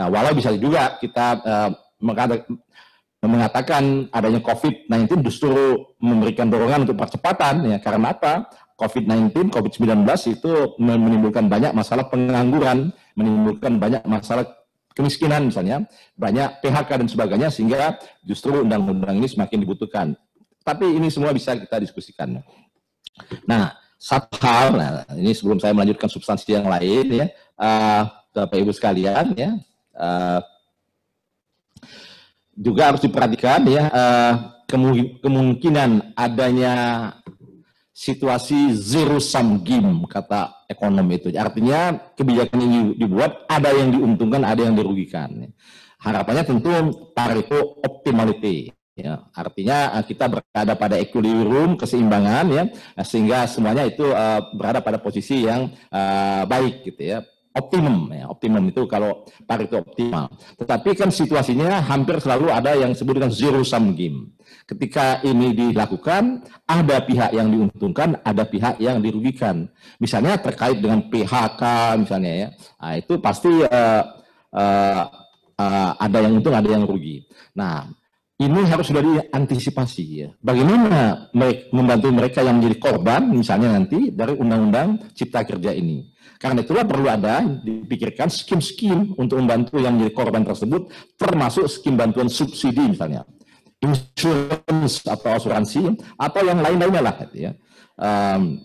Nah, 0.01 0.07
walau 0.09 0.33
bisa 0.33 0.57
juga 0.57 0.97
kita 0.97 1.27
uh, 1.45 1.71
mengatakan 3.27 4.09
adanya 4.11 4.41
COVID-19 4.43 5.27
justru 5.27 5.53
memberikan 5.99 6.51
dorongan 6.51 6.87
untuk 6.87 6.99
percepatan 6.99 7.67
ya 7.67 7.79
karena 7.83 8.15
apa? 8.15 8.51
COVID-19, 8.77 9.49
COVID-19 9.57 10.05
itu 10.37 10.53
menimbulkan 10.77 11.49
banyak 11.49 11.73
masalah 11.73 12.13
pengangguran, 12.13 12.93
menimbulkan 13.17 13.81
banyak 13.81 14.05
masalah 14.05 14.45
kemiskinan 14.93 15.49
misalnya, 15.49 15.89
banyak 16.13 16.61
PHK 16.61 16.91
dan 17.05 17.09
sebagainya 17.09 17.49
sehingga 17.49 17.97
justru 18.21 18.65
undang-undang 18.65 19.17
ini 19.17 19.29
semakin 19.29 19.65
dibutuhkan. 19.65 20.13
Tapi 20.61 20.93
ini 20.93 21.09
semua 21.09 21.33
bisa 21.33 21.57
kita 21.57 21.81
diskusikan. 21.81 22.41
Nah, 23.49 23.73
satu 23.97 24.37
hal, 24.45 24.77
nah, 24.77 25.09
ini 25.17 25.33
sebelum 25.33 25.57
saya 25.57 25.73
melanjutkan 25.73 26.13
substansi 26.13 26.53
yang 26.53 26.69
lain 26.69 27.07
ya, 27.13 27.27
uh, 27.57 28.03
Bapak 28.37 28.57
Ibu 28.61 28.73
sekalian 28.77 29.33
ya, 29.33 29.57
uh, 29.97 30.41
juga 32.57 32.93
harus 32.93 33.05
diperhatikan 33.05 33.61
ya 33.69 33.85
uh, 33.93 34.33
kemungkinan 35.23 36.17
adanya 36.17 36.75
situasi 37.97 38.77
zero 38.77 39.21
sum 39.23 39.63
game 39.65 40.05
kata 40.09 40.69
ekonom 40.69 41.07
itu. 41.13 41.33
Artinya 41.37 42.13
kebijakan 42.13 42.59
ini 42.61 42.79
dibuat 42.99 43.49
ada 43.49 43.73
yang 43.73 43.95
diuntungkan, 43.95 44.45
ada 44.45 44.69
yang 44.69 44.77
dirugikan. 44.77 45.53
Harapannya 46.01 46.45
tentu 46.45 46.69
Pareto 47.17 47.81
optimality. 47.81 48.73
Ya, 48.97 49.29
artinya 49.37 49.93
uh, 49.93 50.05
kita 50.09 50.25
berada 50.25 50.73
pada 50.73 50.97
equilibrium 50.97 51.77
keseimbangan 51.77 52.49
ya 52.49 52.65
sehingga 53.05 53.45
semuanya 53.45 53.85
itu 53.85 54.09
uh, 54.09 54.41
berada 54.57 54.81
pada 54.81 54.97
posisi 54.97 55.45
yang 55.45 55.69
uh, 55.93 56.49
baik 56.49 56.81
gitu 56.81 57.05
ya 57.05 57.21
optimum 57.57 58.13
ya 58.13 58.29
optimum 58.29 58.69
itu 58.69 58.85
kalau 58.85 59.25
Pareto 59.49 59.81
optimal. 59.81 60.29
Tetapi 60.61 60.91
kan 60.93 61.09
situasinya 61.09 61.81
hampir 61.81 62.21
selalu 62.21 62.53
ada 62.53 62.77
yang 62.77 62.93
disebut 62.93 63.15
dengan 63.17 63.33
zero 63.33 63.65
sum 63.65 63.97
game. 63.97 64.37
Ketika 64.69 65.25
ini 65.25 65.57
dilakukan 65.57 66.45
ada 66.69 67.01
pihak 67.01 67.33
yang 67.33 67.49
diuntungkan 67.49 68.21
ada 68.21 68.45
pihak 68.45 68.77
yang 68.79 69.01
dirugikan. 69.01 69.67
Misalnya 69.97 70.37
terkait 70.37 70.79
dengan 70.79 71.09
PHK 71.09 71.63
misalnya 71.97 72.33
ya. 72.37 72.49
Nah, 72.79 72.95
itu 73.01 73.15
pasti 73.19 73.51
uh, 73.65 74.03
uh, 74.53 75.05
uh, 75.57 75.91
ada 75.97 76.19
yang 76.21 76.39
untung 76.39 76.55
ada 76.55 76.69
yang 76.69 76.85
rugi. 76.85 77.25
Nah 77.57 77.89
ini 78.37 78.61
harus 78.69 78.93
sudah 78.93 79.01
diantisipasi 79.01 80.05
ya. 80.05 80.29
Bagaimana 80.45 81.33
membantu 81.73 82.13
mereka 82.13 82.45
yang 82.45 82.61
menjadi 82.61 82.77
korban 82.77 83.33
misalnya 83.33 83.73
nanti 83.73 84.13
dari 84.13 84.37
undang-undang 84.37 85.09
cipta 85.17 85.41
kerja 85.41 85.73
ini. 85.73 86.13
Karena 86.37 86.61
itulah 86.61 86.85
perlu 86.85 87.09
ada 87.09 87.41
dipikirkan 87.41 88.29
skim-skim 88.29 89.17
untuk 89.17 89.41
membantu 89.41 89.81
yang 89.81 89.97
menjadi 89.97 90.13
korban 90.13 90.45
tersebut 90.45 90.93
termasuk 91.17 91.65
skim 91.65 91.97
bantuan 91.97 92.29
subsidi 92.29 92.85
misalnya. 92.93 93.25
Insurance 93.81 95.01
atau 95.09 95.33
asuransi 95.33 95.97
atau 96.21 96.41
yang 96.45 96.61
lain-lainnya 96.61 97.01
lah 97.01 97.17
gitu 97.25 97.49
ya. 97.49 97.53
Um, 97.97 98.61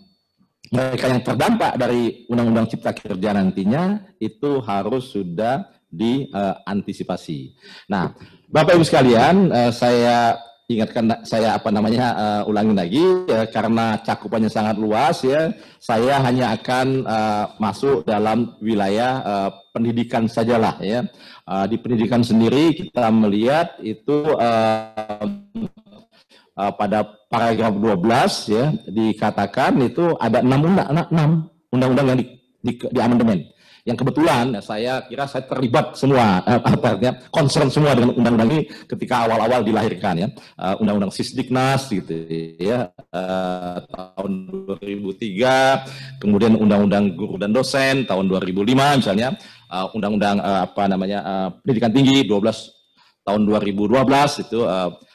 mereka 0.71 1.11
yang 1.11 1.23
terdampak 1.23 1.79
dari 1.79 2.27
undang-undang 2.27 2.67
cipta 2.67 2.91
kerja 2.91 3.35
nantinya 3.35 4.03
itu 4.19 4.59
harus 4.63 5.15
sudah 5.15 5.67
diantisipasi. 5.91 7.51
Nah, 7.91 8.15
Bapak 8.51 8.75
Ibu 8.75 8.83
sekalian, 8.83 9.47
uh, 9.47 9.71
saya 9.71 10.35
ingatkan 10.67 11.23
saya 11.23 11.55
apa 11.55 11.71
namanya 11.71 12.11
uh, 12.19 12.51
ulangi 12.51 12.75
lagi 12.75 13.03
ya, 13.23 13.47
karena 13.47 13.95
cakupannya 14.03 14.51
sangat 14.51 14.75
luas 14.75 15.23
ya. 15.23 15.55
Saya 15.79 16.19
hanya 16.19 16.51
akan 16.59 17.07
uh, 17.07 17.55
masuk 17.63 18.03
dalam 18.03 18.59
wilayah 18.59 19.23
uh, 19.23 19.49
pendidikan 19.71 20.27
sajalah 20.27 20.75
ya. 20.83 21.07
Uh, 21.47 21.63
di 21.63 21.79
pendidikan 21.79 22.27
sendiri 22.27 22.75
kita 22.75 23.07
melihat 23.07 23.79
itu 23.79 24.35
uh, 24.35 25.23
uh, 26.59 26.71
pada 26.75 27.07
paragraf 27.31 27.71
12 27.71 28.51
ya 28.51 28.65
dikatakan 28.83 29.79
itu 29.79 30.11
ada 30.19 30.43
enam 30.43 31.47
undang-undang 31.71 32.03
yang 32.03 32.19
di, 32.19 32.25
di, 32.59 32.71
di 32.75 32.99
amandemen 32.99 33.47
yang 33.85 33.97
kebetulan 33.97 34.61
saya 34.61 35.01
kira 35.09 35.25
saya 35.25 35.49
terlibat 35.49 35.97
semua 35.97 36.45
eh, 36.45 36.59
artinya 36.61 37.17
concern 37.33 37.69
semua 37.73 37.97
dengan 37.97 38.13
undang-undang 38.13 38.49
ini 38.53 38.61
ketika 38.85 39.25
awal-awal 39.25 39.65
dilahirkan 39.65 40.15
ya 40.21 40.27
uh, 40.61 40.77
undang-undang 40.77 41.09
Sisdiknas 41.09 41.89
gitu 41.89 42.13
ya 42.61 42.93
uh, 42.93 43.77
tahun 43.89 44.31
2003 44.77 46.21
kemudian 46.21 46.53
undang-undang 46.57 47.17
guru 47.17 47.41
dan 47.41 47.49
dosen 47.49 48.05
tahun 48.05 48.29
2005 48.29 49.01
misalnya 49.01 49.33
undang-undang 49.95 50.43
apa 50.43 50.83
namanya 50.91 51.19
pendidikan 51.63 51.95
tinggi 51.95 52.27
12 52.27 53.23
tahun 53.23 53.41
2012 53.47 54.43
itu 54.43 54.59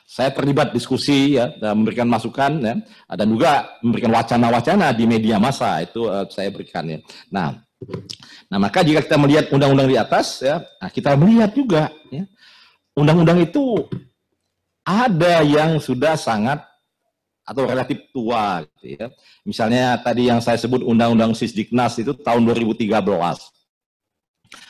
saya 0.09 0.31
terlibat 0.33 0.73
diskusi 0.73 1.37
ya 1.37 1.53
dan 1.61 1.77
memberikan 1.77 2.09
masukan 2.09 2.57
ya 2.65 2.75
dan 3.05 3.27
juga 3.29 3.77
memberikan 3.85 4.17
wacana-wacana 4.17 4.97
di 4.97 5.05
media 5.05 5.37
massa 5.37 5.85
itu 5.85 6.09
saya 6.33 6.49
berikan 6.49 6.89
ya. 6.89 7.05
Nah, 7.29 7.66
Nah, 8.49 8.59
maka 8.63 8.81
jika 8.81 9.05
kita 9.05 9.17
melihat 9.21 9.45
undang-undang 9.53 9.89
di 9.91 9.99
atas, 10.01 10.41
ya, 10.41 10.65
nah 10.81 10.89
kita 10.89 11.13
melihat 11.19 11.51
juga, 11.53 11.93
ya, 12.09 12.25
undang-undang 12.97 13.45
itu 13.45 13.85
ada 14.87 15.45
yang 15.45 15.77
sudah 15.83 16.17
sangat 16.17 16.63
atau 17.47 17.63
relatif 17.63 18.11
tua, 18.11 18.65
gitu 18.65 18.99
ya. 18.99 19.07
Misalnya 19.47 19.99
tadi 20.03 20.27
yang 20.27 20.43
saya 20.43 20.59
sebut 20.59 20.83
undang-undang 20.83 21.37
Sisdiknas 21.37 22.01
itu 22.01 22.17
tahun 22.17 22.43
2013. 22.43 22.91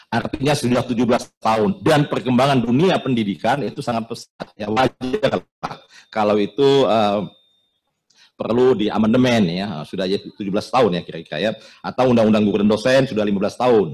Artinya 0.07 0.55
sudah 0.55 0.83
17 0.87 1.42
tahun 1.42 1.71
dan 1.83 2.07
perkembangan 2.07 2.62
dunia 2.62 2.97
pendidikan 3.03 3.61
itu 3.64 3.83
sangat 3.83 4.07
pesat. 4.07 4.49
Ya 4.55 4.71
wajar 4.71 5.42
kalau 6.09 6.38
itu 6.38 6.87
uh, 6.87 7.27
perlu 8.37 8.77
di 8.77 8.92
amandemen 8.92 9.42
ya. 9.49 9.66
Sudah 9.88 10.05
17 10.07 10.37
tahun 10.46 11.01
ya 11.01 11.03
kira-kira 11.03 11.38
ya. 11.40 11.51
Atau 11.81 12.12
undang-undang 12.12 12.44
guru 12.44 12.61
dan 12.62 12.70
dosen 12.70 13.03
sudah 13.09 13.25
15 13.25 13.57
tahun. 13.57 13.88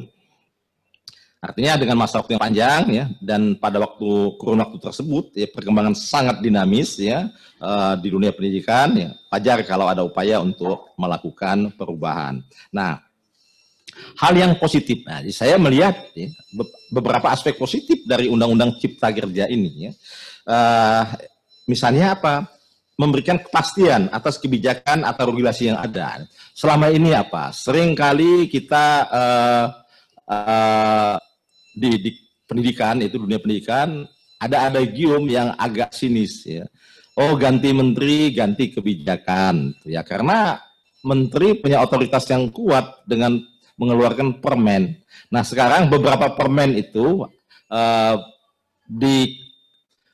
Artinya 1.43 1.75
dengan 1.75 1.99
masa 1.99 2.23
waktu 2.23 2.39
yang 2.39 2.45
panjang 2.47 2.83
ya 2.95 3.05
dan 3.19 3.59
pada 3.59 3.83
waktu 3.83 4.39
kurun 4.39 4.63
waktu 4.63 4.79
tersebut 4.79 5.35
ya 5.35 5.51
perkembangan 5.51 5.91
sangat 5.99 6.39
dinamis 6.39 6.95
ya 7.03 7.35
uh, 7.59 7.99
di 7.99 8.15
dunia 8.15 8.31
pendidikan 8.31 8.95
ya 8.95 9.11
wajar 9.27 9.59
kalau 9.67 9.91
ada 9.91 10.07
upaya 10.07 10.39
untuk 10.39 10.95
melakukan 10.95 11.75
perubahan. 11.75 12.39
Nah 12.71 13.03
hal 14.23 14.39
yang 14.39 14.55
positif 14.55 15.03
nah 15.03 15.19
saya 15.35 15.59
melihat 15.59 16.15
ya, 16.15 16.31
beberapa 16.95 17.35
aspek 17.35 17.59
positif 17.59 18.07
dari 18.07 18.31
undang-undang 18.31 18.79
cipta 18.79 19.11
kerja 19.11 19.51
ini 19.51 19.91
ya. 19.91 19.93
Uh, 20.47 21.05
misalnya 21.67 22.15
apa 22.15 22.47
memberikan 22.97 23.41
kepastian 23.41 24.13
atas 24.13 24.37
kebijakan 24.37 25.03
atau 25.03 25.33
regulasi 25.33 25.73
yang 25.73 25.81
ada. 25.81 26.23
Selama 26.53 26.93
ini 26.93 27.17
apa? 27.17 27.51
Seringkali 27.51 28.47
kita 28.53 28.87
uh, 29.09 29.67
uh, 30.29 31.17
di, 31.73 31.91
di 31.99 32.11
pendidikan 32.45 33.01
itu 33.01 33.17
dunia 33.17 33.41
pendidikan 33.41 34.05
ada 34.37 34.69
ada 34.69 34.81
gium 34.85 35.25
yang 35.31 35.57
agak 35.57 35.97
sinis 35.97 36.45
ya. 36.45 36.69
Oh 37.17 37.37
ganti 37.37 37.73
menteri, 37.73 38.33
ganti 38.33 38.73
kebijakan 38.73 39.85
ya 39.85 40.01
karena 40.05 40.61
menteri 41.05 41.61
punya 41.61 41.81
otoritas 41.85 42.25
yang 42.29 42.49
kuat 42.49 43.05
dengan 43.09 43.41
mengeluarkan 43.77 44.41
permen. 44.41 45.01
Nah 45.33 45.43
sekarang 45.43 45.89
beberapa 45.89 46.33
permen 46.37 46.77
itu 46.77 47.25
uh, 47.73 48.17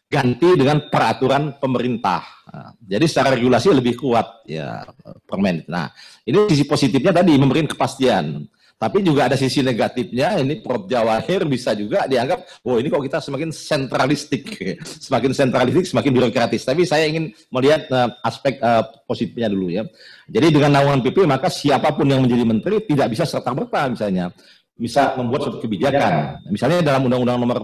diganti 0.09 0.57
dengan 0.57 0.89
peraturan 0.89 1.61
pemerintah 1.61 2.39
Nah, 2.49 2.73
jadi 2.81 3.05
secara 3.05 3.37
regulasi 3.37 3.69
lebih 3.77 3.95
kuat 4.01 4.49
ya 4.49 4.81
permen. 5.29 5.69
Nah, 5.69 5.93
ini 6.25 6.49
sisi 6.49 6.65
positifnya 6.65 7.13
tadi 7.13 7.37
memberikan 7.37 7.69
kepastian. 7.69 8.49
Tapi 8.79 9.03
juga 9.03 9.27
ada 9.27 9.35
sisi 9.35 9.59
negatifnya, 9.59 10.39
ini 10.39 10.63
Prof. 10.63 10.87
Jawahir 10.87 11.43
bisa 11.51 11.75
juga 11.75 12.07
dianggap, 12.07 12.63
oh 12.63 12.79
ini 12.79 12.87
kok 12.87 13.03
kita 13.03 13.19
semakin 13.19 13.51
sentralistik, 13.51 14.55
semakin 15.07 15.35
sentralistik, 15.35 15.91
semakin 15.91 16.15
birokratis. 16.15 16.63
Tapi 16.63 16.87
saya 16.87 17.11
ingin 17.11 17.35
melihat 17.51 17.91
uh, 17.91 18.15
aspek 18.23 18.55
uh, 18.63 18.87
positifnya 19.03 19.51
dulu 19.51 19.67
ya. 19.75 19.83
Jadi 20.31 20.55
dengan 20.55 20.79
naungan 20.79 21.03
PP 21.03 21.27
maka 21.27 21.51
siapa 21.51 21.91
pun 21.91 22.07
yang 22.07 22.23
menjadi 22.23 22.47
menteri 22.47 22.87
tidak 22.87 23.11
bisa 23.11 23.27
serta-merta 23.27 23.91
misalnya 23.91 24.31
bisa 24.79 25.19
membuat 25.19 25.51
suatu 25.51 25.59
kebijakan. 25.59 26.47
Misalnya 26.47 26.79
dalam 26.87 27.11
Undang-Undang 27.11 27.39
Nomor 27.43 27.59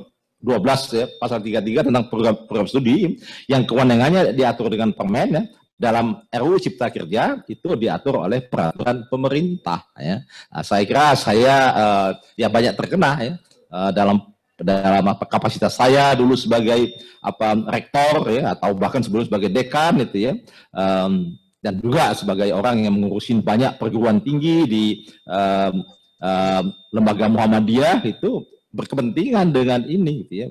12 0.44 1.00
ya, 1.00 1.06
pasal 1.16 1.40
33 1.40 1.88
tentang 1.88 2.04
program, 2.12 2.36
program 2.44 2.68
studi. 2.68 3.16
Yang 3.48 3.72
kewenangannya 3.72 4.36
diatur 4.36 4.68
dengan 4.68 4.92
permen 4.92 5.28
ya, 5.32 5.42
dalam 5.74 6.20
RUU 6.28 6.60
Cipta 6.60 6.92
Kerja 6.92 7.42
itu 7.48 7.74
diatur 7.74 8.22
oleh 8.28 8.44
peraturan 8.44 9.08
pemerintah 9.10 9.88
ya. 9.98 10.22
Nah, 10.52 10.62
saya 10.62 10.84
kira 10.86 11.16
saya 11.18 11.54
uh, 11.74 12.10
ya 12.38 12.46
banyak 12.46 12.78
terkena 12.78 13.10
ya 13.24 13.34
uh, 13.74 13.90
dalam 13.90 14.22
dalam 14.54 15.02
apa 15.10 15.26
kapasitas 15.26 15.74
saya 15.74 16.14
dulu 16.14 16.38
sebagai 16.38 16.94
apa 17.18 17.58
rektor 17.74 18.30
ya 18.30 18.54
atau 18.54 18.70
bahkan 18.78 19.02
sebelum 19.02 19.26
sebagai 19.26 19.50
dekan 19.50 19.98
itu 19.98 20.30
ya. 20.30 20.32
Um, 20.70 21.34
dan 21.64 21.80
juga 21.80 22.12
sebagai 22.12 22.52
orang 22.52 22.84
yang 22.84 22.92
mengurusin 22.92 23.40
banyak 23.40 23.80
perguruan 23.80 24.20
tinggi 24.20 24.68
di 24.68 24.84
um, 25.24 25.80
um, 26.20 26.64
lembaga 26.92 27.24
Muhammadiyah 27.24 28.04
itu 28.04 28.44
berkepentingan 28.74 29.54
dengan 29.54 29.80
ini 29.86 30.26
gitu 30.26 30.34
ya 30.34 30.48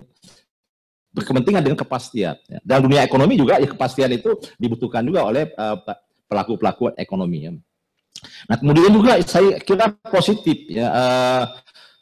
berkepentingan 1.13 1.61
dengan 1.61 1.77
kepastian 1.77 2.35
ya. 2.49 2.59
dalam 2.65 2.89
dunia 2.89 3.05
ekonomi 3.05 3.37
juga 3.37 3.61
ya 3.61 3.67
kepastian 3.69 4.15
itu 4.15 4.33
dibutuhkan 4.57 5.05
juga 5.05 5.27
oleh 5.29 5.51
uh, 5.53 5.77
pelaku-pelaku 6.25 6.95
ekonomi 6.97 7.45
ya. 7.45 7.51
nah 8.49 8.55
kemudian 8.57 8.89
juga 8.89 9.19
saya 9.21 9.59
kira 9.61 9.93
positif 10.09 10.65
ya 10.71 10.89
uh, 10.89 11.43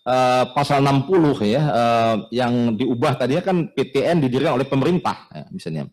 uh, 0.07 0.43
pasal 0.55 0.79
60 0.79 1.11
ya 1.43 1.61
uh, 1.67 2.15
yang 2.31 2.77
diubah 2.77 3.19
tadinya 3.19 3.43
kan 3.43 3.57
PTN 3.73 4.23
didirikan 4.23 4.55
oleh 4.55 4.69
pemerintah 4.69 5.27
ya, 5.33 5.45
misalnya 5.51 5.89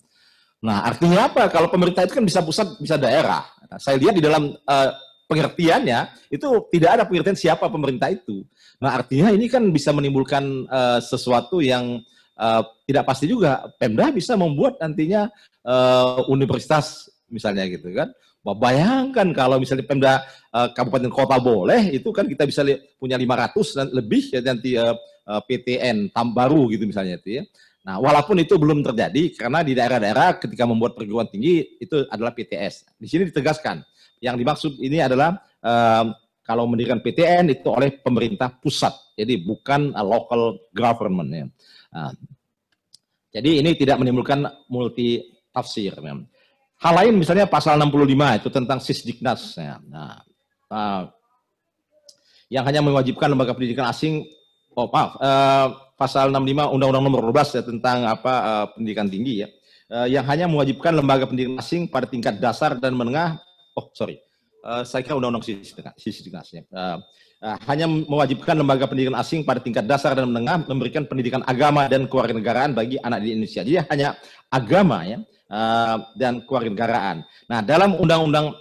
nah 0.59 0.83
artinya 0.87 1.31
apa 1.31 1.47
kalau 1.51 1.71
pemerintah 1.71 2.03
itu 2.03 2.19
kan 2.19 2.27
bisa 2.27 2.43
pusat 2.43 2.67
bisa 2.83 2.99
daerah 2.99 3.47
nah, 3.67 3.79
saya 3.79 3.99
lihat 3.99 4.15
di 4.15 4.23
dalam 4.23 4.55
uh, 4.55 4.91
pengertiannya 5.29 6.33
itu 6.33 6.49
tidak 6.73 6.91
ada 6.99 7.05
pengertian 7.05 7.37
siapa 7.37 7.69
pemerintah 7.69 8.09
itu. 8.09 8.43
Nah 8.81 8.97
artinya 8.97 9.29
ini 9.29 9.47
kan 9.47 9.63
bisa 9.69 9.93
menimbulkan 9.93 10.65
uh, 10.67 10.99
sesuatu 11.05 11.61
yang 11.61 12.01
uh, 12.41 12.63
tidak 12.89 13.05
pasti 13.05 13.29
juga. 13.29 13.69
Pemda 13.77 14.09
bisa 14.09 14.35
membuat 14.35 14.81
nantinya 14.81 15.29
uh, 15.69 16.25
universitas 16.33 17.13
misalnya 17.29 17.69
gitu 17.69 17.93
kan. 17.93 18.09
Bayangkan 18.49 19.29
kalau 19.37 19.61
misalnya 19.61 19.85
Pemda 19.85 20.25
uh, 20.57 20.73
kabupaten 20.73 21.13
kota 21.13 21.37
boleh, 21.37 21.93
itu 21.93 22.09
kan 22.17 22.25
kita 22.25 22.49
bisa 22.49 22.65
punya 22.97 23.21
500 23.21 23.77
dan 23.77 23.87
lebih 23.93 24.25
ya 24.33 24.41
nanti 24.41 24.73
uh, 24.73 24.97
PTN 25.29 26.09
tam 26.09 26.33
baru 26.33 26.73
gitu 26.73 26.89
misalnya 26.89 27.21
itu 27.21 27.43
ya. 27.43 27.45
Nah, 27.85 28.01
walaupun 28.01 28.41
itu 28.41 28.57
belum 28.57 28.81
terjadi 28.85 29.37
karena 29.37 29.61
di 29.61 29.73
daerah-daerah 29.77 30.41
ketika 30.41 30.65
membuat 30.65 30.97
perguruan 30.97 31.29
tinggi 31.29 31.77
itu 31.77 32.09
adalah 32.09 32.33
PTS. 32.33 32.97
Di 32.97 33.05
sini 33.09 33.29
ditegaskan 33.29 33.85
yang 34.19 34.37
dimaksud 34.39 34.79
ini 34.83 34.99
adalah 35.03 35.39
uh, 35.63 36.11
kalau 36.43 36.65
mendirikan 36.65 37.05
PTN 37.05 37.53
itu 37.53 37.69
oleh 37.69 38.01
pemerintah 38.01 38.49
pusat, 38.49 38.91
jadi 39.13 39.37
bukan 39.45 39.93
uh, 39.93 40.01
local 40.01 40.73
government. 40.73 41.29
Ya. 41.29 41.47
Uh, 41.93 42.13
jadi 43.29 43.61
ini 43.61 43.77
tidak 43.77 44.01
menimbulkan 44.01 44.49
multi 44.73 45.21
tafsir. 45.53 45.93
Ya. 45.93 46.15
Hal 46.79 46.95
lain 47.05 47.21
misalnya 47.21 47.45
pasal 47.45 47.77
65 47.77 48.41
itu 48.41 48.49
tentang 48.49 48.79
sisdiknas. 48.81 49.61
Ya. 49.61 49.77
Nah, 49.93 50.25
uh, 50.73 51.03
yang 52.49 52.65
hanya 52.65 52.81
mewajibkan 52.81 53.29
lembaga 53.29 53.53
pendidikan 53.53 53.85
asing, 53.93 54.25
oh 54.73 54.89
maaf, 54.89 55.21
pasal 56.01 56.33
65 56.33 56.73
Undang-Undang 56.73 57.05
Nomor 57.05 57.21
12 57.29 57.61
ya 57.61 57.63
tentang 57.67 58.09
apa 58.09 58.33
pendidikan 58.73 59.05
tinggi 59.05 59.45
ya. 59.45 59.49
Yang 60.09 60.25
hanya 60.33 60.47
mewajibkan 60.49 60.97
lembaga 60.97 61.29
pendidikan 61.29 61.61
asing 61.61 61.93
pada 61.93 62.09
tingkat 62.09 62.41
dasar 62.41 62.81
dan 62.81 62.97
menengah. 62.97 63.37
Oh, 63.79 63.87
sorry. 63.95 64.19
Uh, 64.59 64.83
saya 64.83 65.07
kira 65.07 65.15
Undang-Undang 65.15 65.47
sisi. 65.47 66.27
Uh, 66.35 66.99
uh, 67.39 67.57
hanya 67.71 67.87
mewajibkan 67.87 68.59
lembaga 68.59 68.91
pendidikan 68.91 69.15
asing 69.15 69.47
pada 69.47 69.63
tingkat 69.63 69.87
dasar 69.87 70.19
dan 70.19 70.27
menengah 70.27 70.67
memberikan 70.67 71.07
pendidikan 71.07 71.47
agama 71.47 71.87
dan 71.87 72.11
kewarganegaraan 72.11 72.75
bagi 72.75 72.99
anak 72.99 73.23
di 73.23 73.39
Indonesia. 73.39 73.63
Jadi 73.63 73.79
hanya 73.87 74.19
agama 74.51 75.07
ya 75.07 75.23
uh, 75.47 76.11
dan 76.19 76.43
kewarganegaraan. 76.43 77.23
Nah, 77.47 77.63
dalam 77.63 77.95
Undang-Undang 78.03 78.59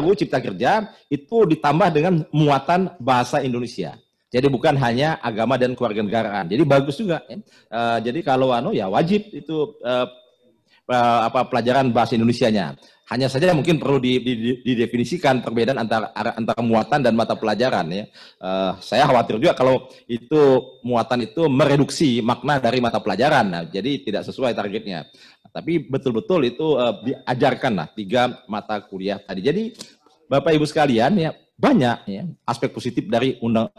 RUU 0.00 0.16
Cipta 0.16 0.40
Kerja 0.40 0.96
itu 1.12 1.36
ditambah 1.44 1.88
dengan 1.92 2.24
muatan 2.32 2.96
bahasa 2.98 3.44
Indonesia. 3.44 3.94
Jadi 4.30 4.46
bukan 4.46 4.78
hanya 4.78 5.18
agama 5.20 5.58
dan 5.58 5.74
keluarga 5.74 6.06
negaraan. 6.06 6.46
Jadi 6.46 6.62
bagus 6.62 6.96
juga. 6.96 7.20
Ya. 7.26 7.36
Uh, 7.66 7.98
jadi 7.98 8.18
kalau 8.22 8.54
anu 8.54 8.70
ya 8.70 8.86
wajib 8.86 9.26
itu 9.34 9.74
uh, 9.82 10.06
uh, 10.90 11.20
apa 11.30 11.46
pelajaran 11.46 11.94
bahasa 11.94 12.18
Indonesianya. 12.18 12.74
Hanya 13.10 13.26
saja 13.26 13.50
mungkin 13.50 13.82
perlu 13.82 13.98
didefinisikan 13.98 15.42
perbedaan 15.42 15.82
antara 15.82 16.14
antara 16.14 16.62
muatan 16.62 17.02
dan 17.02 17.18
mata 17.18 17.34
pelajaran 17.34 17.86
ya. 17.90 18.04
Uh, 18.38 18.78
saya 18.78 19.02
khawatir 19.06 19.42
juga 19.42 19.58
kalau 19.58 19.90
itu 20.06 20.38
muatan 20.86 21.26
itu 21.26 21.42
mereduksi 21.50 22.22
makna 22.22 22.62
dari 22.62 22.78
mata 22.78 23.02
pelajaran. 23.02 23.46
Nah, 23.50 23.62
jadi 23.66 24.06
tidak 24.06 24.22
sesuai 24.30 24.54
targetnya. 24.54 25.10
Tapi 25.50 25.90
betul-betul 25.90 26.54
itu 26.54 26.78
uh, 26.78 27.02
diajarkan 27.02 27.72
lah 27.82 27.88
tiga 27.90 28.46
mata 28.46 28.78
kuliah 28.86 29.18
tadi. 29.18 29.42
Jadi 29.42 29.62
Bapak 30.30 30.54
Ibu 30.54 30.62
sekalian 30.62 31.10
ya 31.18 31.34
banyak 31.58 31.98
ya 32.06 32.22
aspek 32.46 32.70
positif 32.70 33.10
dari 33.10 33.34
undang 33.42 33.74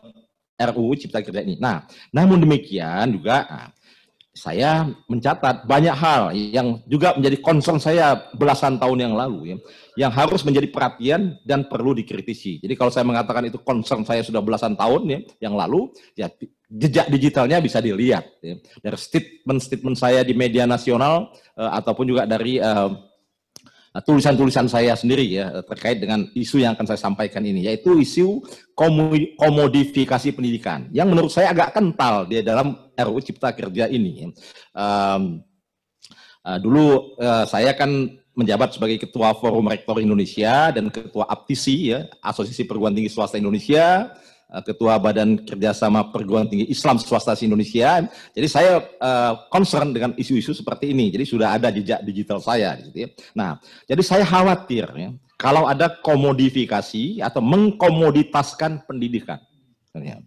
RUU 0.60 0.94
Cipta 1.00 1.24
Kerja 1.26 1.42
ini. 1.42 1.58
Nah, 1.58 1.88
namun 2.14 2.44
demikian 2.44 3.10
juga 3.16 3.48
nah, 3.48 3.68
saya 4.32 4.88
mencatat 5.12 5.68
banyak 5.68 5.92
hal 5.92 6.32
yang 6.32 6.80
juga 6.88 7.12
menjadi 7.20 7.38
concern 7.44 7.84
saya 7.84 8.16
belasan 8.32 8.80
tahun 8.80 9.12
yang 9.12 9.14
lalu 9.20 9.40
ya, 9.52 9.58
yang 10.08 10.12
harus 10.16 10.48
menjadi 10.48 10.72
perhatian 10.72 11.36
dan 11.44 11.68
perlu 11.68 11.92
dikritisi. 11.92 12.64
Jadi 12.64 12.74
kalau 12.80 12.88
saya 12.96 13.04
mengatakan 13.04 13.52
itu 13.52 13.60
concern 13.60 14.08
saya 14.08 14.24
sudah 14.24 14.40
belasan 14.40 14.80
tahun 14.80 15.04
ya 15.04 15.20
yang 15.44 15.60
lalu, 15.60 15.92
ya 16.16 16.32
jejak 16.72 17.12
digitalnya 17.12 17.60
bisa 17.60 17.84
dilihat 17.84 18.24
ya. 18.40 18.56
dari 18.80 18.96
statement-statement 18.96 20.00
saya 20.00 20.24
di 20.24 20.32
media 20.32 20.64
nasional 20.64 21.36
uh, 21.60 21.72
ataupun 21.76 22.08
juga 22.08 22.24
dari 22.24 22.56
uh, 22.64 23.11
tulisan-tulisan 24.00 24.72
saya 24.72 24.96
sendiri 24.96 25.28
ya 25.28 25.60
terkait 25.68 26.00
dengan 26.00 26.24
isu 26.32 26.64
yang 26.64 26.80
akan 26.80 26.88
saya 26.88 27.00
sampaikan 27.04 27.44
ini 27.44 27.68
yaitu 27.68 27.92
isu 28.00 28.40
komodifikasi 29.36 30.32
pendidikan 30.32 30.88
yang 30.96 31.12
menurut 31.12 31.28
saya 31.28 31.52
agak 31.52 31.76
kental 31.76 32.24
di 32.24 32.40
dalam 32.40 32.72
RUU 32.96 33.20
Cipta 33.20 33.52
Kerja 33.52 33.92
ini. 33.92 34.32
Um, 34.72 35.44
uh, 36.48 36.58
dulu 36.64 37.20
uh, 37.20 37.44
saya 37.44 37.76
kan 37.76 37.92
menjabat 38.32 38.80
sebagai 38.80 38.96
Ketua 39.04 39.36
Forum 39.36 39.68
Rektor 39.68 40.00
Indonesia 40.00 40.72
dan 40.72 40.88
Ketua 40.88 41.28
APTISI 41.28 41.76
ya 41.92 42.08
Asosiasi 42.24 42.64
Perguruan 42.64 42.96
Tinggi 42.96 43.12
Swasta 43.12 43.36
Indonesia 43.36 44.16
Ketua 44.60 45.00
Badan 45.00 45.48
Kerjasama 45.48 46.12
Perguruan 46.12 46.52
Tinggi 46.52 46.68
Islam 46.68 47.00
Swasta 47.00 47.32
Indonesia. 47.40 48.04
Jadi 48.36 48.48
saya 48.52 48.84
uh, 49.00 49.48
concern 49.48 49.96
dengan 49.96 50.12
isu-isu 50.20 50.52
seperti 50.52 50.92
ini. 50.92 51.08
Jadi 51.08 51.24
sudah 51.24 51.56
ada 51.56 51.72
jejak 51.72 52.04
digital 52.04 52.44
saya. 52.44 52.76
Gitu 52.84 53.08
ya. 53.08 53.10
Nah, 53.32 53.56
jadi 53.88 54.04
saya 54.04 54.28
khawatir 54.28 54.92
ya, 54.92 55.16
kalau 55.40 55.72
ada 55.72 55.88
komodifikasi 56.04 57.24
atau 57.24 57.40
mengkomoditaskan 57.40 58.84
pendidikan. 58.84 59.40
Ya. 59.96 60.20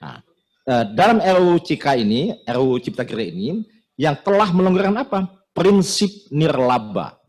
Nah, 0.00 0.24
uh, 0.64 0.84
dalam 0.96 1.20
RUU 1.20 1.60
CK 1.60 2.00
ini, 2.00 2.32
RUU 2.48 2.80
Cipta 2.80 3.04
Kerja 3.04 3.28
ini, 3.28 3.60
yang 4.00 4.16
telah 4.24 4.48
melonggarkan 4.48 4.96
apa? 4.96 5.20
Prinsip 5.52 6.32
nirlaba. 6.32 7.20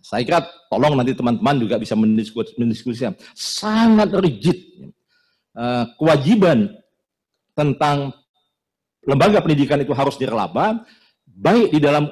Saya 0.00 0.24
kira 0.24 0.40
tolong 0.72 0.96
nanti 0.96 1.12
teman-teman 1.12 1.60
juga 1.60 1.76
bisa 1.76 1.92
mendiskusikan. 1.92 3.12
Sangat 3.36 4.16
rigid 4.16 4.56
Eh, 5.50 5.84
kewajiban 5.98 6.70
tentang 7.58 8.14
lembaga 9.02 9.42
pendidikan 9.42 9.82
itu 9.82 9.90
harus 9.90 10.14
direlaba, 10.14 10.86
baik 11.26 11.74
di 11.74 11.80
dalam 11.82 12.06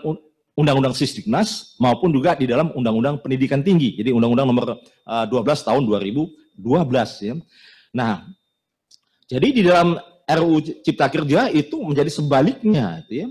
Undang-Undang 0.59 0.99
Sisdiknas 0.99 1.79
maupun 1.79 2.11
juga 2.11 2.35
di 2.35 2.51
dalam 2.51 2.75
Undang-Undang 2.75 3.23
Pendidikan 3.23 3.63
Tinggi. 3.63 3.95
Jadi 3.95 4.11
Undang-Undang 4.11 4.47
nomor 4.51 4.65
12 4.75 5.31
eh, 5.31 5.59
tahun 5.71 5.83
2012 5.87 6.59
ya. 7.31 7.35
Nah, 7.95 8.27
jadi 9.31 9.49
di 9.55 9.63
dalam 9.63 9.95
RUU 10.27 10.83
Cipta 10.83 11.07
Kerja 11.07 11.47
itu 11.55 11.79
menjadi 11.79 12.11
sebaliknya 12.11 13.07
gitu 13.07 13.15
ya. 13.23 13.29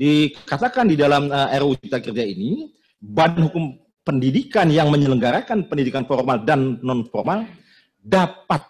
Dikatakan 0.00 0.88
di 0.88 0.96
dalam 0.96 1.28
eh, 1.28 1.60
RUU 1.60 1.76
Cipta 1.76 2.00
Kerja 2.00 2.24
ini 2.24 2.72
badan 2.96 3.52
hukum 3.52 3.76
pendidikan 4.00 4.72
yang 4.72 4.88
menyelenggarakan 4.88 5.68
pendidikan 5.68 6.08
formal 6.08 6.40
dan 6.48 6.80
non 6.80 7.04
formal 7.12 7.44
dapat 8.00 8.69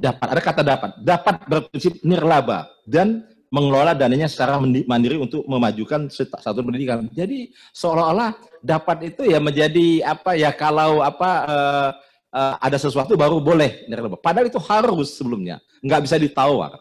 dapat, 0.00 0.26
ada 0.32 0.40
kata 0.40 0.62
dapat, 0.64 0.90
dapat 1.04 1.34
berprinsip 1.44 2.00
nirlaba 2.00 2.72
dan 2.88 3.28
mengelola 3.52 3.92
dananya 3.92 4.30
secara 4.30 4.56
mandiri 4.62 5.20
untuk 5.20 5.44
memajukan 5.44 6.08
satu 6.08 6.64
pendidikan. 6.64 7.04
Jadi 7.12 7.50
seolah-olah 7.74 8.38
dapat 8.62 9.12
itu 9.12 9.26
ya 9.26 9.42
menjadi 9.42 10.06
apa 10.06 10.38
ya 10.38 10.54
kalau 10.54 11.02
apa 11.02 11.30
uh, 11.44 11.90
uh, 12.32 12.54
ada 12.62 12.78
sesuatu 12.78 13.18
baru 13.18 13.42
boleh 13.42 13.84
nirlaba. 13.90 14.16
Padahal 14.16 14.48
itu 14.48 14.62
harus 14.62 15.18
sebelumnya, 15.18 15.58
nggak 15.82 16.00
bisa 16.06 16.16
ditawar. 16.16 16.78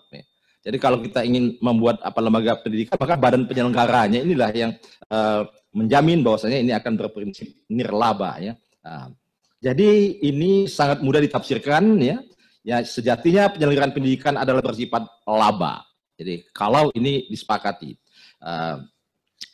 Jadi 0.59 0.77
kalau 0.77 1.01
kita 1.01 1.25
ingin 1.25 1.57
membuat 1.59 2.03
apa 2.05 2.19
lembaga 2.21 2.61
pendidikan, 2.61 2.95
maka 3.01 3.17
badan 3.17 3.49
penyelenggaranya 3.49 4.21
inilah 4.21 4.51
yang 4.53 4.71
uh, 5.09 5.49
menjamin 5.73 6.21
bahwasanya 6.21 6.59
ini 6.61 6.71
akan 6.77 6.93
berprinsip 6.99 7.49
nirlaba 7.65 8.37
ya. 8.37 8.53
Nah, 8.85 9.09
jadi 9.57 10.21
ini 10.21 10.69
sangat 10.69 11.01
mudah 11.01 11.19
ditafsirkan 11.19 11.97
ya 11.99 12.21
Ya, 12.59 12.83
sejatinya 12.83 13.49
penyelenggaraan 13.55 13.95
pendidikan 13.95 14.35
adalah 14.35 14.59
bersifat 14.59 15.07
laba. 15.23 15.83
Jadi 16.19 16.43
kalau 16.51 16.91
ini 16.91 17.23
disepakati, 17.31 17.95
uh, 18.43 18.83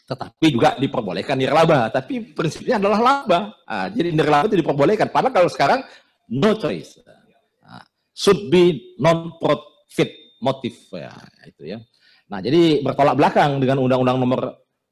tetapi 0.09 0.45
juga 0.49 0.73
diperbolehkan 0.77 1.37
nirlaba. 1.37 1.93
Tapi 1.93 2.33
prinsipnya 2.33 2.81
adalah 2.81 2.99
laba. 2.99 3.39
Uh, 3.65 3.87
jadi 3.93 4.09
nirlaba 4.09 4.49
itu 4.49 4.57
diperbolehkan. 4.57 5.13
Padahal 5.13 5.33
kalau 5.33 5.49
sekarang 5.53 5.85
no 6.33 6.57
choice, 6.57 6.97
uh, 7.05 7.85
should 8.09 8.49
be 8.49 8.97
non-profit 8.97 10.37
motif 10.41 10.89
ya 10.93 11.13
itu 11.45 11.77
ya. 11.77 11.77
Nah 12.33 12.41
jadi 12.41 12.81
bertolak 12.81 13.15
belakang 13.21 13.61
dengan 13.61 13.85
Undang-Undang 13.85 14.17
Nomor 14.17 14.41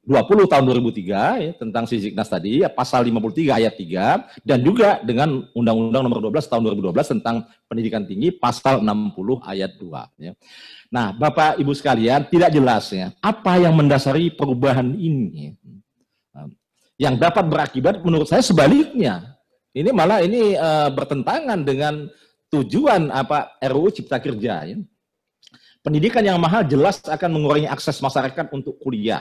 20 0.04 0.52
tahun 0.52 0.64
2003 0.68 1.40
ya, 1.40 1.52
tentang 1.56 1.88
Sisdiknas 1.88 2.28
tadi 2.28 2.60
ya, 2.60 2.68
pasal 2.68 3.08
53 3.08 3.56
ayat 3.56 3.72
3 3.72 4.44
dan 4.44 4.58
juga 4.60 5.00
dengan 5.00 5.48
Undang-Undang 5.56 6.02
Nomor 6.04 6.20
12 6.28 6.44
tahun 6.44 6.62
2012 6.76 7.18
tentang 7.18 7.48
Pendidikan 7.64 8.04
Tinggi 8.04 8.28
pasal 8.28 8.84
60 8.84 9.16
ayat 9.40 9.72
2 9.80 10.20
ya. 10.20 10.32
Nah, 10.92 11.16
Bapak 11.16 11.56
Ibu 11.56 11.72
sekalian, 11.72 12.28
tidak 12.28 12.52
jelas 12.52 12.92
ya 12.92 13.16
apa 13.24 13.56
yang 13.56 13.72
mendasari 13.72 14.28
perubahan 14.30 14.92
ini. 14.92 15.50
Ya. 15.50 15.52
Yang 16.94 17.14
dapat 17.18 17.44
berakibat 17.50 17.94
menurut 18.04 18.28
saya 18.28 18.44
sebaliknya. 18.44 19.34
Ini 19.74 19.90
malah 19.90 20.22
ini 20.22 20.54
uh, 20.54 20.86
bertentangan 20.94 21.66
dengan 21.66 22.06
tujuan 22.54 23.10
apa 23.10 23.58
RUU 23.58 23.90
Cipta 23.90 24.22
Kerja 24.22 24.62
ya. 24.70 24.78
Pendidikan 25.84 26.24
yang 26.24 26.40
mahal 26.40 26.64
jelas 26.64 26.96
akan 27.04 27.28
mengurangi 27.28 27.68
akses 27.68 28.00
masyarakat 28.00 28.48
untuk 28.56 28.80
kuliah 28.80 29.20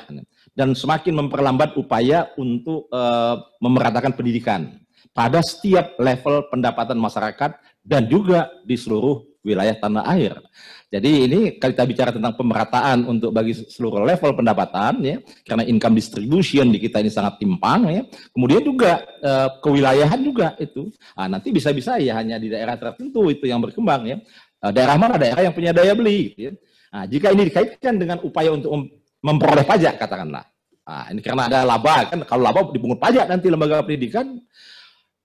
dan 0.55 0.71
semakin 0.71 1.11
memperlambat 1.11 1.75
upaya 1.75 2.31
untuk 2.39 2.87
uh, 2.87 3.35
memeratakan 3.59 4.15
pendidikan 4.15 4.79
pada 5.11 5.43
setiap 5.43 5.99
level 5.99 6.47
pendapatan 6.47 6.95
masyarakat 6.95 7.59
dan 7.83 8.07
juga 8.07 8.47
di 8.63 8.79
seluruh 8.79 9.27
wilayah 9.43 9.75
tanah 9.75 10.07
air. 10.15 10.39
Jadi 10.87 11.27
ini 11.27 11.39
kalau 11.59 11.75
kita 11.75 11.83
bicara 11.83 12.11
tentang 12.15 12.37
pemerataan 12.39 13.11
untuk 13.11 13.35
bagi 13.35 13.51
seluruh 13.59 14.07
level 14.07 14.31
pendapatan 14.31 15.03
ya, 15.03 15.17
karena 15.43 15.67
income 15.67 15.99
distribution 15.99 16.71
di 16.71 16.79
kita 16.79 17.03
ini 17.03 17.11
sangat 17.11 17.43
timpang 17.43 17.91
ya. 17.91 18.01
Kemudian 18.31 18.63
juga 18.63 19.03
uh, 19.19 19.59
kewilayahan 19.59 20.21
juga 20.23 20.55
itu. 20.63 20.93
Nah, 21.19 21.27
nanti 21.27 21.51
bisa-bisa 21.51 21.99
ya 21.99 22.15
hanya 22.23 22.39
di 22.39 22.47
daerah 22.47 22.79
tertentu 22.79 23.27
itu 23.27 23.51
yang 23.51 23.59
berkembang 23.59 24.07
ya. 24.07 24.17
Eh, 24.63 24.71
daerah 24.71 24.95
mana 24.95 25.19
daerah 25.19 25.43
yang 25.43 25.51
punya 25.51 25.75
daya 25.75 25.91
beli 25.91 26.31
gitu 26.31 26.41
ya. 26.47 26.51
Nah, 26.93 27.03
jika 27.09 27.35
ini 27.35 27.51
dikaitkan 27.51 27.99
dengan 27.99 28.17
upaya 28.23 28.55
untuk 28.55 28.71
memperoleh 29.19 29.67
pajak 29.67 29.99
katakanlah. 29.99 30.47
Nah, 30.87 31.05
ini 31.11 31.19
karena 31.19 31.51
ada 31.51 31.59
laba 31.67 32.07
kan 32.07 32.19
kalau 32.23 32.47
laba 32.47 32.59
dipungut 32.71 32.99
pajak 32.99 33.27
nanti 33.27 33.51
lembaga 33.51 33.83
pendidikan 33.83 34.39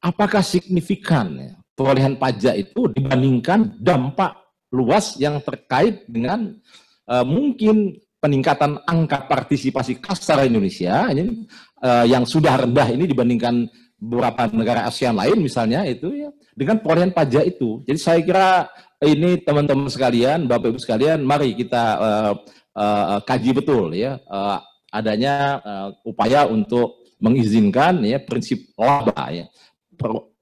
apakah 0.03 0.43
signifikan 0.43 1.35
ya, 1.39 1.55
perolehan 1.75 2.19
pajak 2.19 2.55
itu 2.59 2.91
dibandingkan 2.91 3.79
dampak 3.79 4.35
luas 4.75 5.15
yang 5.23 5.39
terkait 5.43 6.03
dengan 6.11 6.59
uh, 7.07 7.23
mungkin 7.27 7.95
peningkatan 8.19 8.83
angka 8.83 9.31
partisipasi 9.31 10.03
kasar 10.03 10.47
Indonesia 10.47 11.11
ini 11.15 11.47
uh, 11.83 12.07
yang 12.07 12.27
sudah 12.27 12.67
rendah 12.67 12.91
ini 12.91 13.07
dibandingkan 13.07 13.71
beberapa 13.99 14.47
negara 14.55 14.87
ASEAN 14.87 15.15
lain 15.19 15.43
misalnya 15.43 15.83
itu 15.87 16.11
ya 16.15 16.31
dengan 16.55 16.83
perolehan 16.83 17.15
pajak 17.15 17.55
itu. 17.55 17.83
Jadi 17.87 17.99
saya 17.99 18.19
kira 18.23 18.67
ini 19.07 19.39
teman-teman 19.43 19.87
sekalian, 19.87 20.51
Bapak 20.51 20.75
Ibu 20.75 20.81
sekalian, 20.83 21.23
mari 21.23 21.55
kita 21.55 21.85
uh, 21.99 22.33
uh, 22.75 23.19
kaji 23.23 23.51
betul 23.55 23.95
ya 23.95 24.19
uh, 24.27 24.59
adanya 24.91 25.63
uh, 25.63 25.89
upaya 26.03 26.51
untuk 26.51 27.07
mengizinkan 27.19 28.03
ya 28.07 28.23
prinsip 28.23 28.75
laba 28.79 29.31
ya 29.35 29.47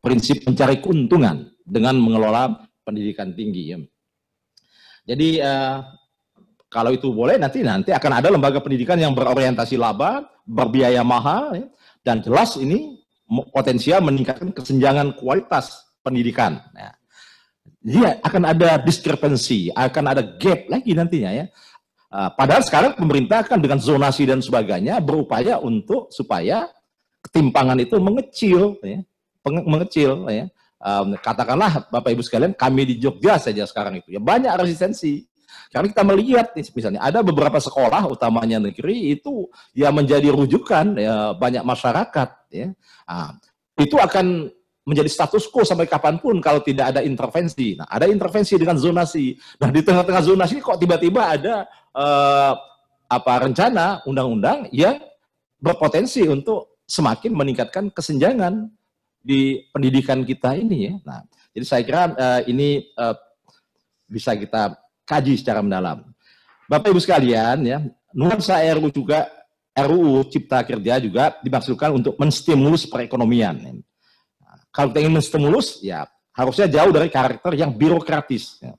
prinsip 0.04 0.44
mencari 0.44 0.78
keuntungan 0.80 1.48
dengan 1.64 1.96
mengelola 1.96 2.68
pendidikan 2.84 3.32
tinggi 3.32 3.74
ya. 3.74 3.78
Jadi 5.06 5.40
uh, 5.40 5.82
kalau 6.66 6.92
itu 6.92 7.12
boleh 7.12 7.38
nanti 7.38 7.62
nanti 7.62 7.90
akan 7.92 8.12
ada 8.22 8.28
lembaga 8.32 8.60
pendidikan 8.60 8.98
yang 8.98 9.12
berorientasi 9.12 9.78
laba, 9.78 10.24
berbiaya 10.44 11.02
mahal 11.04 11.56
ya, 11.56 11.66
dan 12.04 12.20
jelas 12.24 12.56
ini 12.58 13.00
potensial 13.50 14.02
meningkatkan 14.02 14.54
kesenjangan 14.54 15.14
kualitas 15.18 15.94
pendidikan. 16.00 16.62
Ya. 16.74 16.95
Jadi 17.86 18.02
akan 18.18 18.42
ada 18.50 18.82
diskrepensi, 18.82 19.70
akan 19.70 20.04
ada 20.10 20.22
gap 20.26 20.66
lagi 20.66 20.90
nantinya 20.90 21.30
ya. 21.30 21.46
Uh, 22.10 22.30
padahal 22.34 22.66
sekarang 22.66 22.98
pemerintah 22.98 23.46
kan 23.46 23.62
dengan 23.62 23.78
zonasi 23.78 24.26
dan 24.26 24.42
sebagainya 24.42 24.98
berupaya 24.98 25.62
untuk 25.62 26.10
supaya 26.10 26.66
ketimpangan 27.22 27.78
itu 27.78 27.94
mengecil, 28.02 28.74
ya, 28.82 29.06
mengecil. 29.46 30.26
Ya. 30.26 30.50
Um, 30.82 31.14
katakanlah 31.18 31.86
Bapak 31.86 32.10
Ibu 32.10 32.26
sekalian, 32.26 32.58
kami 32.58 32.90
di 32.90 32.94
Jogja 32.98 33.38
saja 33.38 33.62
sekarang 33.70 34.02
itu 34.02 34.18
ya 34.18 34.20
banyak 34.22 34.50
resistensi. 34.58 35.22
Karena 35.70 35.86
kita 35.90 36.02
melihat 36.02 36.46
misalnya 36.54 37.02
ada 37.02 37.22
beberapa 37.22 37.58
sekolah 37.58 38.06
utamanya 38.10 38.58
negeri 38.58 39.14
itu 39.14 39.46
ya 39.74 39.94
menjadi 39.94 40.30
rujukan 40.30 40.98
ya 40.98 41.34
banyak 41.38 41.62
masyarakat 41.62 42.28
ya. 42.50 42.68
Nah, 43.06 43.34
itu 43.78 43.96
akan 43.98 44.50
menjadi 44.86 45.10
status 45.10 45.50
quo 45.50 45.66
sampai 45.66 45.90
kapan 45.90 46.22
pun 46.22 46.38
kalau 46.38 46.62
tidak 46.62 46.94
ada 46.94 47.02
intervensi. 47.02 47.74
Nah, 47.74 47.90
ada 47.90 48.06
intervensi 48.06 48.54
dengan 48.54 48.78
zonasi. 48.78 49.34
Nah, 49.58 49.68
di 49.74 49.82
tengah-tengah 49.82 50.22
zonasi 50.22 50.62
kok 50.62 50.78
tiba-tiba 50.78 51.34
ada 51.34 51.66
eh, 51.90 52.52
apa 53.10 53.32
rencana 53.42 54.06
undang-undang 54.06 54.70
yang 54.70 55.02
berpotensi 55.58 56.22
untuk 56.30 56.78
semakin 56.86 57.34
meningkatkan 57.34 57.90
kesenjangan 57.90 58.70
di 59.18 59.66
pendidikan 59.74 60.22
kita 60.22 60.54
ini 60.54 60.78
ya. 60.86 60.94
Nah, 61.02 61.20
jadi 61.50 61.66
saya 61.66 61.82
kira 61.82 62.02
eh, 62.14 62.40
ini 62.54 62.86
eh, 62.86 63.16
bisa 64.06 64.38
kita 64.38 64.78
kaji 65.02 65.34
secara 65.34 65.66
mendalam. 65.66 66.06
Bapak 66.70 66.94
Ibu 66.94 67.02
sekalian 67.02 67.58
ya, 67.66 67.82
nuansa 68.14 68.62
RUU 68.62 68.94
juga 68.94 69.26
RUU 69.74 70.30
Cipta 70.30 70.62
Kerja 70.62 71.02
juga 71.02 71.34
dimaksudkan 71.42 71.90
untuk 71.90 72.14
menstimulus 72.22 72.86
perekonomian. 72.86 73.82
Kalau 74.76 74.92
kita 74.92 75.08
ingin 75.08 75.16
menstimulus 75.16 75.80
ya 75.80 76.04
harusnya 76.36 76.68
jauh 76.68 76.92
dari 76.92 77.08
karakter 77.08 77.56
yang 77.56 77.72
birokratis. 77.72 78.60
Ya. 78.60 78.76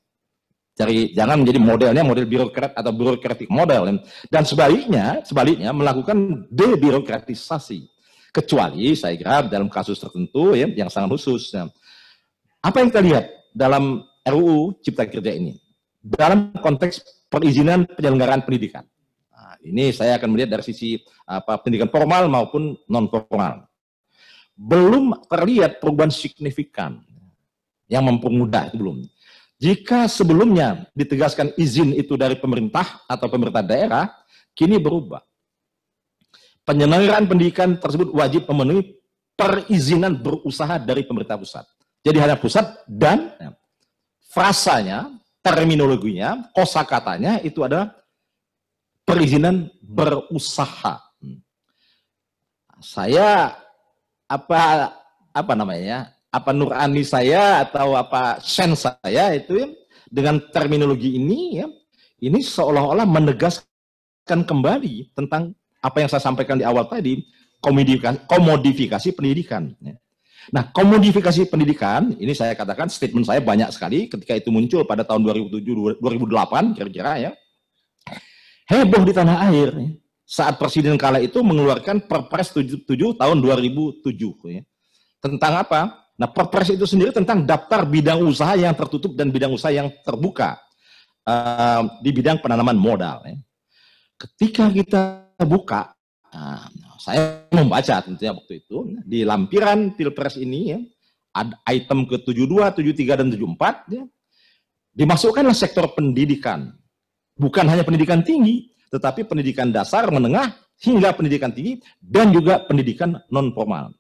Cari 0.77 1.09
jangan 1.17 1.41
menjadi 1.41 1.57
modelnya 1.57 2.03
model 2.05 2.29
birokrat 2.29 2.77
atau 2.77 2.93
birokratik 2.93 3.49
model 3.49 3.97
dan 4.29 4.45
sebaliknya 4.45 5.25
sebaliknya 5.25 5.73
melakukan 5.73 6.45
debirokratisasi. 6.53 7.89
Kecuali 8.29 8.93
saya 8.93 9.17
kira 9.17 9.41
dalam 9.49 9.73
kasus 9.73 9.97
tertentu 9.97 10.53
ya 10.53 10.69
yang 10.69 10.93
sangat 10.93 11.17
khusus 11.17 11.49
ya. 11.49 11.65
apa 12.61 12.77
yang 12.77 12.93
kita 12.93 13.01
lihat 13.01 13.25
dalam 13.49 14.05
RUU 14.21 14.77
Cipta 14.85 15.09
Kerja 15.09 15.33
ini? 15.33 15.57
Dalam 15.97 16.53
konteks 16.53 17.25
perizinan 17.25 17.89
penyelenggaraan 17.89 18.45
pendidikan. 18.45 18.85
Nah, 19.33 19.57
ini 19.65 19.89
saya 19.89 20.21
akan 20.21 20.29
melihat 20.29 20.61
dari 20.61 20.63
sisi 20.69 21.01
apa 21.25 21.57
pendidikan 21.57 21.89
formal 21.89 22.29
maupun 22.29 22.77
non 22.85 23.09
formal 23.09 23.66
belum 24.57 25.29
terlihat 25.29 25.77
perubahan 25.77 26.09
signifikan 26.09 26.99
yang 27.87 28.03
mempermudah 28.03 28.73
itu 28.73 28.77
belum 28.81 28.97
jika 29.57 30.05
sebelumnya 30.05 30.85
ditegaskan 30.93 31.57
izin 31.57 31.97
itu 31.97 32.13
dari 32.13 32.37
pemerintah 32.37 33.01
atau 33.09 33.25
pemerintah 33.25 33.65
daerah, 33.65 34.05
kini 34.53 34.77
berubah. 34.77 35.25
Penyelenggaraan 36.61 37.25
pendidikan 37.25 37.73
tersebut 37.81 38.13
wajib 38.13 38.45
memenuhi 38.45 39.01
perizinan 39.33 40.13
berusaha 40.13 40.77
dari 40.77 41.01
pemerintah 41.09 41.41
pusat. 41.41 41.65
Jadi 42.05 42.17
hanya 42.21 42.37
pusat 42.37 42.85
dan 42.85 43.33
ya, 43.41 43.49
frasanya, 44.29 45.09
terminologinya, 45.41 46.53
kosakatanya 46.53 47.41
itu 47.41 47.65
adalah 47.65 47.97
perizinan 49.09 49.73
berusaha. 49.81 51.01
Saya 52.77 53.57
apa 54.27 54.91
apa 55.31 55.53
namanya 55.55 56.11
apa 56.27 56.51
nurani 56.51 57.01
saya 57.07 57.63
atau 57.63 57.95
apa 57.95 58.37
sen 58.43 58.75
saya 58.75 59.33
itu 59.33 59.63
ya, 59.63 59.67
dengan 60.11 60.43
terminologi 60.51 61.15
ini 61.15 61.63
ya 61.63 61.67
ini 62.21 62.43
seolah-olah 62.43 63.07
menegaskan 63.07 64.43
kembali 64.43 65.15
tentang 65.15 65.55
apa 65.79 65.97
yang 66.03 66.09
saya 66.11 66.21
sampaikan 66.21 66.59
di 66.59 66.65
awal 66.67 66.89
tadi 66.89 67.23
komodifikasi, 67.61 68.25
komodifikasi 68.25 69.09
pendidikan. 69.13 69.73
Ya. 69.81 69.95
Nah, 70.47 70.63
komodifikasi 70.71 71.51
pendidikan 71.51 72.15
ini 72.15 72.31
saya 72.31 72.55
katakan 72.55 72.87
statement 72.87 73.27
saya 73.27 73.43
banyak 73.43 73.67
sekali 73.75 74.07
ketika 74.07 74.33
itu 74.39 74.49
muncul 74.49 74.87
pada 74.87 75.03
tahun 75.03 75.27
2007 75.27 75.99
2008 75.99 76.77
kira-kira 76.77 77.11
ya. 77.19 77.31
Heboh 78.67 79.03
di 79.07 79.13
tanah 79.15 79.47
air 79.47 79.69
ya. 79.75 79.89
Saat 80.27 80.59
presiden 80.59 80.99
kala 80.99 81.23
itu 81.23 81.39
mengeluarkan 81.39 82.03
Perpres 82.03 82.51
77 82.51 82.83
tahun 83.15 83.37
2007 83.39 84.03
ya. 84.51 84.61
Tentang 85.23 85.53
apa? 85.63 86.07
Nah, 86.17 86.25
perpres 86.25 86.73
itu 86.73 86.83
sendiri 86.89 87.13
tentang 87.13 87.45
daftar 87.45 87.85
bidang 87.85 88.25
usaha 88.25 88.57
yang 88.57 88.73
tertutup 88.73 89.13
dan 89.13 89.29
bidang 89.29 89.53
usaha 89.53 89.69
yang 89.69 89.93
terbuka 90.01 90.57
uh, 91.29 91.85
di 92.01 92.09
bidang 92.09 92.41
penanaman 92.41 92.73
modal. 92.73 93.21
Ya. 93.21 93.37
Ketika 94.17 94.65
kita 94.73 95.01
buka, 95.45 95.93
uh, 96.33 96.65
saya 96.97 97.45
membaca 97.53 98.01
tentunya 98.01 98.33
waktu 98.33 98.65
itu 98.65 98.97
di 99.05 99.21
lampiran 99.21 99.93
pilpres 99.93 100.41
ini 100.41 100.73
ya, 100.73 100.79
item 101.69 102.09
ke 102.09 102.17
72, 102.25 102.49
73 102.81 103.21
dan 103.21 103.27
74 103.29 103.93
ya, 103.93 104.03
dimasukkanlah 104.97 105.53
sektor 105.53 105.85
pendidikan. 105.93 106.73
Bukan 107.37 107.69
hanya 107.69 107.85
pendidikan 107.85 108.25
tinggi, 108.25 108.73
tetapi 108.87 109.27
pendidikan 109.27 109.69
dasar, 109.69 110.07
menengah, 110.09 110.55
hingga 110.81 111.13
pendidikan 111.13 111.49
tinggi, 111.49 111.81
dan 111.99 112.29
juga 112.31 112.63
pendidikan 112.65 113.17
non 113.31 113.51
formal. 113.51 113.91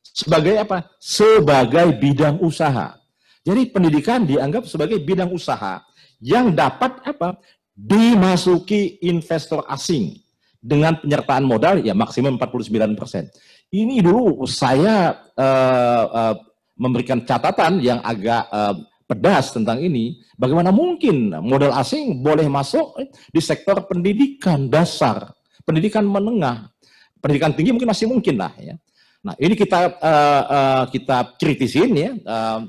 Sebagai 0.00 0.58
apa? 0.58 0.90
Sebagai 0.98 1.96
bidang 1.96 2.42
usaha. 2.42 2.96
Jadi 3.40 3.72
pendidikan 3.72 4.24
dianggap 4.28 4.68
sebagai 4.68 5.00
bidang 5.00 5.32
usaha 5.32 5.80
yang 6.20 6.52
dapat 6.52 7.00
apa? 7.04 7.40
Dimasuki 7.72 9.00
investor 9.08 9.64
asing 9.64 10.20
dengan 10.60 11.00
penyertaan 11.00 11.48
modal 11.48 11.80
ya 11.80 11.96
maksimum 11.96 12.36
49 12.36 13.00
persen. 13.00 13.24
Ini 13.72 14.04
dulu 14.04 14.44
saya 14.44 15.16
uh, 15.32 16.04
uh, 16.10 16.34
memberikan 16.76 17.24
catatan 17.24 17.80
yang 17.80 18.04
agak 18.04 18.44
uh, 18.52 18.76
pedas 19.10 19.50
tentang 19.50 19.82
ini. 19.82 20.22
Bagaimana 20.38 20.70
mungkin 20.70 21.34
modal 21.42 21.74
asing 21.74 22.22
boleh 22.22 22.46
masuk 22.46 22.94
di 23.34 23.42
sektor 23.42 23.82
pendidikan 23.90 24.70
dasar, 24.70 25.34
pendidikan 25.66 26.06
menengah, 26.06 26.70
pendidikan 27.18 27.50
tinggi 27.50 27.74
mungkin 27.74 27.90
masih 27.90 28.06
mungkin 28.06 28.38
lah 28.38 28.54
ya. 28.62 28.78
Nah, 29.20 29.34
ini 29.36 29.52
kita 29.58 29.98
uh, 29.98 30.42
uh, 30.46 30.84
kita 30.88 31.36
kritisin 31.36 31.92
ya. 31.92 32.10
Uh, 32.24 32.60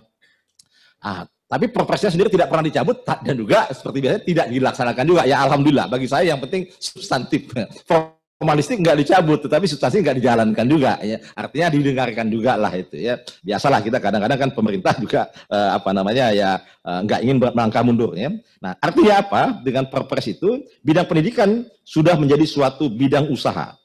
ah, 1.06 1.24
tapi 1.48 1.72
perpresnya 1.72 2.12
sendiri 2.12 2.28
tidak 2.32 2.52
pernah 2.52 2.66
dicabut 2.66 3.04
dan 3.04 3.36
juga 3.36 3.72
seperti 3.72 3.98
biasa 4.04 4.18
tidak 4.26 4.46
dilaksanakan 4.52 5.04
juga. 5.08 5.22
Ya 5.30 5.38
alhamdulillah 5.46 5.88
bagi 5.88 6.08
saya 6.10 6.36
yang 6.36 6.42
penting 6.44 6.68
substantif. 6.76 7.48
Formalistik 8.42 8.82
nggak 8.82 9.06
dicabut, 9.06 9.46
tetapi 9.46 9.70
substansi 9.70 10.02
nggak 10.02 10.18
dijalankan 10.18 10.66
juga. 10.66 10.98
Ya. 11.06 11.22
Artinya 11.38 11.70
didengarkan 11.70 12.26
juga 12.26 12.58
lah 12.58 12.74
itu 12.74 12.98
ya. 12.98 13.22
Biasalah 13.46 13.86
kita 13.86 14.02
kadang-kadang 14.02 14.50
kan 14.50 14.50
pemerintah 14.50 14.98
juga 14.98 15.30
uh, 15.46 15.78
apa 15.78 15.94
namanya 15.94 16.34
ya 16.34 16.58
uh, 16.82 17.06
nggak 17.06 17.22
ingin 17.22 17.38
melangkah 17.38 17.86
mundur 17.86 18.18
ya. 18.18 18.34
Nah 18.58 18.74
artinya 18.82 19.22
apa? 19.22 19.62
Dengan 19.62 19.86
perpres 19.86 20.26
itu 20.26 20.58
bidang 20.82 21.06
pendidikan 21.06 21.70
sudah 21.86 22.18
menjadi 22.18 22.42
suatu 22.50 22.90
bidang 22.90 23.30
usaha 23.30 23.78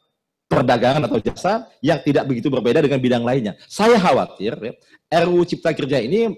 perdagangan 0.49 1.05
atau 1.05 1.21
jasa 1.21 1.69
yang 1.85 2.01
tidak 2.01 2.25
begitu 2.25 2.49
berbeda 2.49 2.81
dengan 2.81 2.97
bidang 2.97 3.29
lainnya. 3.29 3.61
Saya 3.69 4.01
khawatir 4.01 4.57
ya, 4.57 4.73
RUU 5.27 5.45
Cipta 5.45 5.77
Kerja 5.77 6.01
ini 6.01 6.33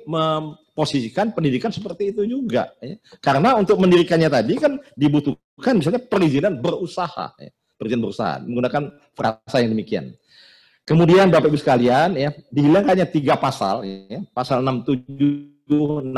posisikan 0.74 1.30
pendidikan 1.30 1.70
seperti 1.70 2.10
itu 2.10 2.26
juga. 2.26 2.72
Ya. 2.82 2.98
Karena 3.22 3.54
untuk 3.54 3.78
mendirikannya 3.78 4.26
tadi 4.26 4.58
kan 4.58 4.74
dibutuhkan 4.98 5.78
misalnya 5.78 6.02
perizinan 6.02 6.58
berusaha, 6.58 7.36
ya. 7.38 7.52
Perizinan 7.78 8.10
berusaha 8.10 8.42
menggunakan 8.42 8.82
frasa 9.14 9.56
yang 9.62 9.72
demikian. 9.72 10.12
Kemudian 10.82 11.28
Bapak 11.28 11.52
Ibu 11.52 11.58
sekalian 11.60 12.16
ya 12.16 12.32
dihilangkannya 12.48 13.06
tiga 13.12 13.36
pasal, 13.36 13.84
ya, 13.84 14.24
pasal 14.32 14.64
67, 14.64 15.68
68, 15.68 16.10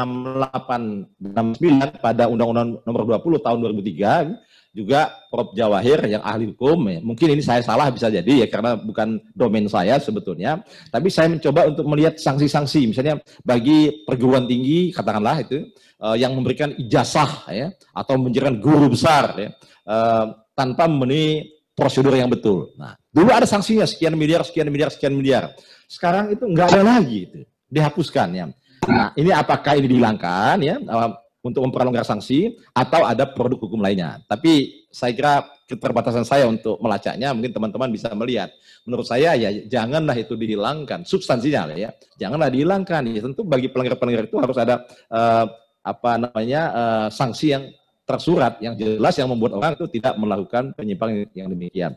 69 1.19 1.99
pada 1.99 2.31
Undang-Undang 2.31 2.81
Nomor 2.87 3.03
20 3.19 3.45
Tahun 3.45 3.59
2003 3.61 4.51
juga 4.71 5.11
Prof 5.27 5.51
Jawahir 5.51 5.99
yang 6.07 6.23
ahli 6.23 6.55
hukum 6.55 6.87
ya. 6.87 7.03
mungkin 7.03 7.35
ini 7.35 7.43
saya 7.43 7.59
salah 7.59 7.91
bisa 7.91 8.07
jadi 8.07 8.47
ya 8.47 8.47
karena 8.47 8.79
bukan 8.79 9.19
domain 9.35 9.67
saya 9.67 9.99
sebetulnya 9.99 10.63
tapi 10.95 11.11
saya 11.11 11.27
mencoba 11.27 11.67
untuk 11.67 11.91
melihat 11.91 12.15
sanksi-sanksi 12.23 12.87
misalnya 12.87 13.19
bagi 13.43 14.07
perguruan 14.07 14.47
tinggi 14.47 14.95
katakanlah 14.95 15.43
itu 15.43 15.67
uh, 15.99 16.15
yang 16.15 16.39
memberikan 16.39 16.71
ijazah 16.79 17.51
ya 17.51 17.75
atau 17.91 18.15
menjadikan 18.15 18.63
guru 18.63 18.95
besar 18.95 19.35
ya 19.35 19.51
uh, 19.91 20.39
tanpa 20.61 20.85
memenuhi 20.85 21.49
prosedur 21.73 22.13
yang 22.13 22.29
betul. 22.29 22.77
Nah, 22.77 22.93
dulu 23.09 23.33
ada 23.33 23.49
sanksinya 23.49 23.89
sekian 23.89 24.13
miliar, 24.13 24.45
sekian 24.45 24.69
miliar, 24.69 24.93
sekian 24.93 25.17
miliar. 25.17 25.57
Sekarang 25.89 26.29
itu 26.29 26.45
nggak 26.45 26.69
ada 26.77 26.83
lagi 26.85 27.25
itu, 27.25 27.39
dihapuskan 27.73 28.29
ya. 28.37 28.47
Nah, 28.85 29.17
ini 29.17 29.33
apakah 29.33 29.81
ini 29.81 29.89
dihilangkan 29.89 30.61
ya? 30.61 30.77
Uh, 30.85 31.17
untuk 31.41 31.65
memperlonggar 31.65 32.05
sanksi 32.05 32.61
atau 32.77 33.09
ada 33.09 33.25
produk 33.25 33.57
hukum 33.65 33.81
lainnya. 33.81 34.21
Tapi 34.29 34.85
saya 34.93 35.17
kira 35.17 35.35
keterbatasan 35.65 36.29
saya 36.29 36.45
untuk 36.45 36.77
melacaknya 36.85 37.33
mungkin 37.33 37.57
teman-teman 37.57 37.89
bisa 37.89 38.13
melihat. 38.13 38.53
Menurut 38.85 39.09
saya 39.09 39.33
ya 39.41 39.49
janganlah 39.65 40.21
itu 40.21 40.37
dihilangkan 40.37 41.09
substansinya 41.09 41.73
ya. 41.73 41.97
Janganlah 42.21 42.53
dihilangkan. 42.53 43.09
Ya 43.09 43.25
tentu 43.25 43.41
bagi 43.49 43.73
pelanggar-pelanggar 43.73 44.29
itu 44.29 44.37
harus 44.37 44.57
ada 44.61 44.85
uh, 45.09 45.49
apa 45.81 46.21
namanya 46.21 46.63
uh, 46.77 47.09
sanksi 47.09 47.57
yang 47.57 47.73
tersurat 48.11 48.59
yang 48.59 48.75
jelas 48.75 49.15
yang 49.15 49.31
membuat 49.31 49.55
orang 49.55 49.73
itu 49.79 49.87
tidak 49.87 50.19
melakukan 50.19 50.75
penyimpangan 50.75 51.31
yang 51.39 51.47
demikian. 51.47 51.95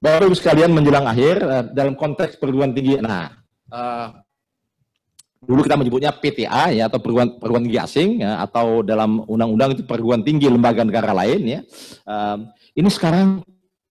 Ibu 0.00 0.32
sekalian 0.32 0.72
menjelang 0.72 1.04
akhir 1.04 1.36
uh, 1.44 1.64
dalam 1.76 1.92
konteks 1.92 2.40
perguruan 2.40 2.72
tinggi. 2.72 2.96
Nah, 3.04 3.36
uh, 3.68 4.08
dulu 5.44 5.60
kita 5.60 5.76
menyebutnya 5.76 6.08
PTA 6.08 6.72
ya 6.72 6.88
atau 6.88 6.96
perguruan 7.04 7.36
perguruan 7.36 7.68
tinggi 7.68 7.80
asing 7.80 8.24
ya, 8.24 8.40
atau 8.40 8.80
dalam 8.80 9.20
undang-undang 9.28 9.76
itu 9.76 9.84
perguruan 9.84 10.24
tinggi 10.24 10.48
lembaga 10.48 10.88
negara 10.88 11.12
lain 11.12 11.40
ya. 11.44 11.60
Um, 12.08 12.48
ini 12.72 12.88
sekarang 12.88 13.44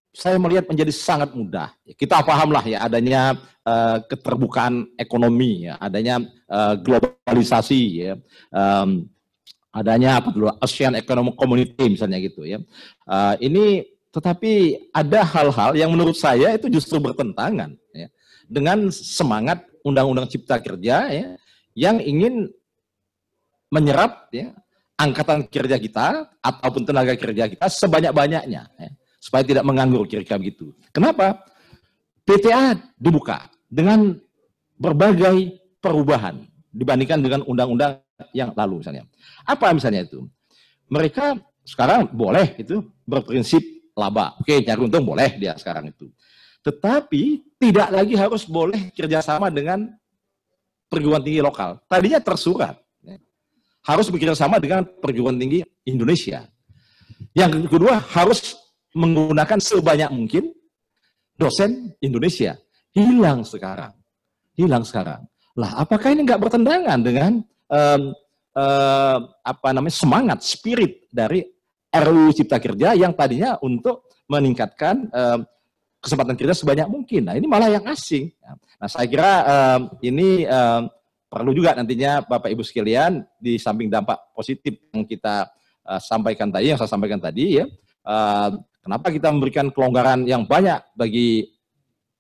saya 0.10 0.42
melihat 0.42 0.66
menjadi 0.66 0.90
sangat 0.90 1.30
mudah. 1.38 1.70
Kita 1.94 2.26
pahamlah 2.26 2.66
ya 2.66 2.82
adanya 2.82 3.38
uh, 3.62 4.02
keterbukaan 4.10 4.90
ekonomi 4.98 5.70
ya, 5.70 5.78
adanya 5.78 6.26
uh, 6.50 6.74
globalisasi 6.74 7.82
ya. 8.02 8.14
Um, 8.50 9.06
adanya 9.70 10.18
apa 10.18 10.34
dulu 10.34 10.50
ASEAN 10.58 10.98
Economic 10.98 11.38
Community 11.38 11.86
misalnya 11.86 12.18
gitu 12.22 12.46
ya. 12.46 12.58
Uh, 13.06 13.38
ini 13.42 13.86
tetapi 14.10 14.74
ada 14.90 15.22
hal-hal 15.22 15.78
yang 15.78 15.94
menurut 15.94 16.18
saya 16.18 16.58
itu 16.58 16.66
justru 16.74 16.98
bertentangan 16.98 17.78
ya, 17.94 18.10
dengan 18.50 18.90
semangat 18.90 19.62
Undang-Undang 19.86 20.34
Cipta 20.34 20.58
Kerja 20.58 21.14
ya, 21.14 21.28
yang 21.78 22.02
ingin 22.02 22.50
menyerap 23.70 24.34
ya, 24.34 24.50
angkatan 24.98 25.46
kerja 25.46 25.78
kita 25.78 26.26
ataupun 26.42 26.90
tenaga 26.90 27.14
kerja 27.14 27.46
kita 27.54 27.70
sebanyak-banyaknya 27.70 28.62
ya, 28.66 28.92
supaya 29.22 29.46
tidak 29.46 29.62
menganggur 29.62 30.10
kira-kira 30.10 30.42
begitu. 30.42 30.74
Kenapa? 30.90 31.46
PTA 32.26 32.78
dibuka 32.98 33.46
dengan 33.70 34.18
berbagai 34.78 35.54
perubahan 35.78 36.50
dibandingkan 36.74 37.22
dengan 37.22 37.42
undang-undang 37.46 38.02
yang 38.34 38.54
lalu 38.58 38.82
misalnya. 38.82 39.06
Apa 39.50 39.74
misalnya 39.74 40.06
itu? 40.06 40.30
Mereka 40.94 41.42
sekarang 41.66 42.06
boleh 42.14 42.54
itu 42.62 42.86
berprinsip 43.02 43.62
laba. 43.98 44.38
Oke, 44.38 44.62
cari 44.62 44.78
untung 44.78 45.02
boleh 45.02 45.42
dia 45.42 45.58
sekarang 45.58 45.90
itu. 45.90 46.06
Tetapi 46.62 47.42
tidak 47.58 47.90
lagi 47.90 48.14
harus 48.14 48.46
boleh 48.46 48.94
kerjasama 48.94 49.50
dengan 49.50 49.90
perguruan 50.86 51.26
tinggi 51.26 51.42
lokal. 51.42 51.82
Tadinya 51.90 52.22
tersurat. 52.22 52.78
Harus 53.80 54.12
bekerjasama 54.12 54.60
dengan 54.62 54.86
perguruan 54.86 55.40
tinggi 55.40 55.66
Indonesia. 55.88 56.46
Yang 57.34 57.72
kedua, 57.72 57.98
harus 58.14 58.60
menggunakan 58.94 59.58
sebanyak 59.58 60.12
mungkin 60.12 60.52
dosen 61.40 61.96
Indonesia. 62.04 62.60
Hilang 62.92 63.48
sekarang. 63.48 63.96
Hilang 64.60 64.84
sekarang. 64.84 65.24
Lah, 65.56 65.80
apakah 65.80 66.12
ini 66.12 66.28
nggak 66.28 66.42
bertentangan 66.44 67.00
dengan 67.00 67.32
um, 67.72 68.02
uh, 68.60 69.18
apa 69.40 69.70
namanya 69.72 69.96
semangat, 69.96 70.44
spirit 70.44 71.08
dari 71.08 71.48
RUU 71.90 72.36
Cipta 72.36 72.60
Kerja 72.60 72.94
yang 72.94 73.16
tadinya 73.16 73.56
untuk 73.64 74.12
meningkatkan 74.30 75.10
um, 75.10 75.40
kesempatan 76.00 76.38
kerja 76.38 76.54
sebanyak 76.54 76.88
mungkin. 76.88 77.28
Nah 77.28 77.36
ini 77.36 77.48
malah 77.50 77.72
yang 77.72 77.84
asing. 77.90 78.30
Nah 78.80 78.88
saya 78.88 79.08
kira 79.10 79.32
um, 79.44 79.82
ini 80.06 80.46
um, 80.46 80.88
perlu 81.28 81.52
juga 81.52 81.74
nantinya 81.76 82.24
Bapak 82.24 82.50
Ibu 82.54 82.62
sekalian 82.62 83.26
di 83.42 83.58
samping 83.58 83.90
dampak 83.90 84.32
positif 84.34 84.78
yang 84.94 85.04
kita 85.04 85.50
uh, 85.86 86.02
sampaikan 86.02 86.54
tadi, 86.54 86.72
yang 86.72 86.80
saya 86.80 86.90
sampaikan 86.90 87.20
tadi 87.20 87.62
ya, 87.62 87.66
uh, 88.06 88.50
kenapa 88.82 89.10
kita 89.10 89.34
memberikan 89.34 89.74
kelonggaran 89.74 90.26
yang 90.30 90.46
banyak 90.46 90.78
bagi 90.94 91.50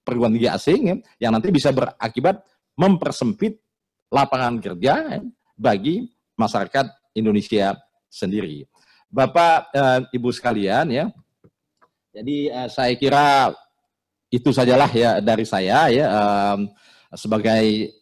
perguruan 0.01 0.33
tinggi 0.33 0.49
asing 0.49 0.81
ya, 0.89 0.95
yang 1.29 1.31
nanti 1.37 1.53
bisa 1.53 1.69
berakibat 1.69 2.41
mempersempit 2.73 3.61
lapangan 4.09 4.57
kerja 4.57 4.93
ya, 5.17 5.21
bagi 5.57 6.18
masyarakat 6.39 6.87
Indonesia 7.11 7.75
sendiri. 8.07 8.63
Bapak 9.11 9.73
uh, 9.75 9.99
Ibu 10.15 10.31
sekalian 10.31 10.87
ya, 10.87 11.05
jadi 12.15 12.37
uh, 12.53 12.69
saya 12.71 12.93
kira 12.95 13.53
itu 14.29 14.53
sajalah 14.53 14.89
ya 14.93 15.17
dari 15.17 15.41
saya 15.41 15.89
ya 15.89 16.05
um, 16.05 16.69
sebagai 17.17 17.93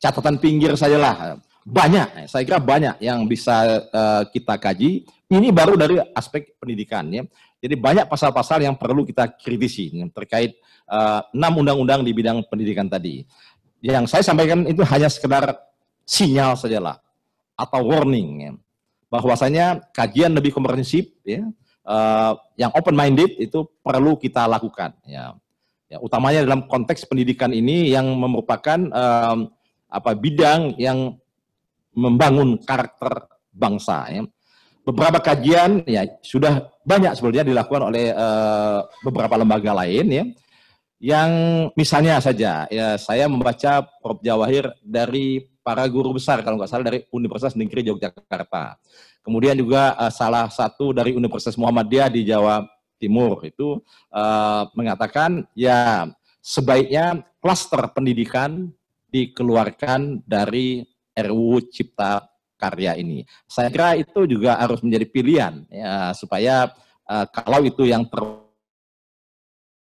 catatan 0.00 0.40
pinggir 0.40 0.72
sajalah. 0.74 1.36
Banyak 1.68 2.32
saya 2.32 2.48
kira 2.48 2.56
banyak 2.56 2.96
yang 3.04 3.28
bisa 3.28 3.84
uh, 3.92 4.24
kita 4.32 4.56
kaji. 4.56 5.04
Ini 5.28 5.52
baru 5.52 5.76
dari 5.76 6.00
aspek 6.16 6.56
pendidikan 6.56 7.04
ya. 7.12 7.28
Jadi 7.60 7.76
banyak 7.76 8.08
pasal-pasal 8.08 8.64
yang 8.64 8.72
perlu 8.72 9.04
kita 9.04 9.28
kritisi 9.36 9.92
terkait 10.16 10.56
uh, 10.88 11.20
enam 11.36 11.60
undang-undang 11.60 12.00
di 12.00 12.16
bidang 12.16 12.40
pendidikan 12.48 12.88
tadi. 12.88 13.28
Yang 13.84 14.16
saya 14.16 14.24
sampaikan 14.24 14.64
itu 14.64 14.80
hanya 14.80 15.12
sekedar 15.12 15.52
sinyal 16.08 16.56
sajalah 16.56 16.96
atau 17.58 17.82
warning 17.82 18.28
ya. 18.38 18.52
bahwasanya 19.10 19.82
kajian 19.90 20.30
lebih 20.30 20.54
komprehensif 20.54 21.10
ya 21.26 21.42
uh, 21.82 22.38
yang 22.54 22.70
open 22.78 22.94
minded 22.94 23.34
itu 23.42 23.66
perlu 23.82 24.14
kita 24.14 24.46
lakukan 24.46 24.94
ya 25.02 25.34
Ya, 25.88 25.96
utamanya 26.04 26.44
dalam 26.44 26.68
konteks 26.68 27.08
pendidikan 27.08 27.48
ini 27.48 27.88
yang 27.88 28.12
merupakan 28.12 28.76
um, 28.92 29.48
apa 29.88 30.12
bidang 30.12 30.76
yang 30.76 31.16
membangun 31.96 32.60
karakter 32.60 33.24
bangsa. 33.56 34.04
Ya. 34.12 34.22
Beberapa 34.84 35.16
kajian 35.24 35.88
ya 35.88 36.04
sudah 36.20 36.68
banyak 36.84 37.16
sebenarnya 37.16 37.44
dilakukan 37.48 37.88
oleh 37.88 38.12
uh, 38.12 38.84
beberapa 39.00 39.40
lembaga 39.40 39.72
lain 39.80 40.06
ya. 40.12 40.24
Yang 41.00 41.30
misalnya 41.72 42.20
saja 42.20 42.68
ya 42.68 43.00
saya 43.00 43.24
membaca 43.24 43.80
Prof 44.04 44.20
Jawahir 44.20 44.68
dari 44.84 45.40
para 45.68 45.84
guru 45.84 46.16
besar 46.16 46.40
kalau 46.40 46.56
nggak 46.56 46.72
salah 46.72 46.88
dari 46.88 47.04
Universitas 47.12 47.52
Negeri 47.52 47.92
Yogyakarta. 47.92 48.80
Kemudian 49.20 49.52
juga 49.52 49.92
uh, 50.00 50.08
salah 50.08 50.48
satu 50.48 50.96
dari 50.96 51.12
Universitas 51.12 51.60
Muhammadiyah 51.60 52.08
di 52.08 52.24
Jawa 52.24 52.64
Timur 52.96 53.44
itu 53.44 53.76
uh, 54.08 54.64
mengatakan 54.72 55.44
ya 55.52 56.08
sebaiknya 56.40 57.20
klaster 57.36 57.84
pendidikan 57.92 58.72
dikeluarkan 59.12 60.24
dari 60.24 60.88
RUU 61.12 61.68
Cipta 61.68 62.24
Karya 62.56 62.96
ini. 62.96 63.28
Saya 63.44 63.68
kira 63.68 63.92
itu 64.00 64.24
juga 64.24 64.56
harus 64.56 64.80
menjadi 64.80 65.04
pilihan 65.04 65.68
ya 65.68 66.16
supaya 66.16 66.72
uh, 67.04 67.28
kalau 67.28 67.60
itu 67.60 67.84
yang 67.84 68.08
ter 68.08 68.24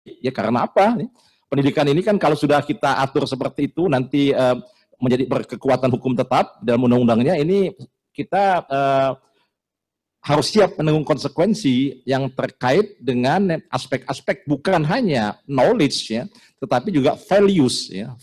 ya 0.01 0.33
karena 0.33 0.65
apa? 0.65 0.97
Pendidikan 1.45 1.85
ini 1.85 2.01
kan 2.01 2.17
kalau 2.17 2.33
sudah 2.33 2.65
kita 2.65 3.05
atur 3.05 3.29
seperti 3.29 3.69
itu 3.69 3.85
nanti 3.85 4.33
uh, 4.33 4.57
menjadi 5.01 5.23
berkekuatan 5.27 5.91
hukum 5.91 6.15
tetap 6.15 6.59
dalam 6.63 6.87
undang-undangnya 6.87 7.35
ini 7.39 7.73
kita 8.15 8.63
uh, 8.67 9.11
harus 10.25 10.49
siap 10.49 10.73
menanggung 10.81 11.05
konsekuensi 11.05 12.01
yang 12.01 12.25
terkait 12.33 12.97
dengan 12.97 13.61
aspek-aspek 13.69 14.41
bukan 14.49 14.81
hanya 14.81 15.37
knowledge 15.45 16.09
ya, 16.09 16.25
tetapi 16.57 16.89
juga 16.89 17.13
values 17.29 17.93
ya, 17.93 18.17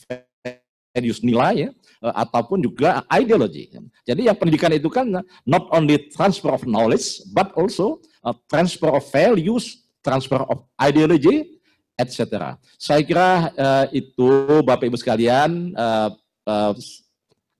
values 0.91 1.23
nilai 1.23 1.68
ya, 1.68 1.70
eh, 2.03 2.14
ataupun 2.27 2.59
juga 2.59 3.07
ideologi. 3.07 3.70
Jadi 4.03 4.27
yang 4.27 4.35
pendidikan 4.35 4.75
itu 4.75 4.91
kan 4.91 5.23
not 5.47 5.70
only 5.70 6.11
transfer 6.11 6.51
of 6.51 6.66
knowledge 6.66 7.23
but 7.31 7.55
also 7.55 8.03
transfer 8.51 8.91
of 8.91 9.07
values, 9.14 9.87
transfer 10.03 10.43
of 10.51 10.66
ideology, 10.83 11.62
etc. 11.95 12.59
Saya 12.83 13.07
kira 13.07 13.55
uh, 13.55 13.87
itu 13.95 14.59
Bapak 14.66 14.91
Ibu 14.91 14.99
sekalian 14.99 15.70
uh, 15.79 16.11
uh, 16.47 16.74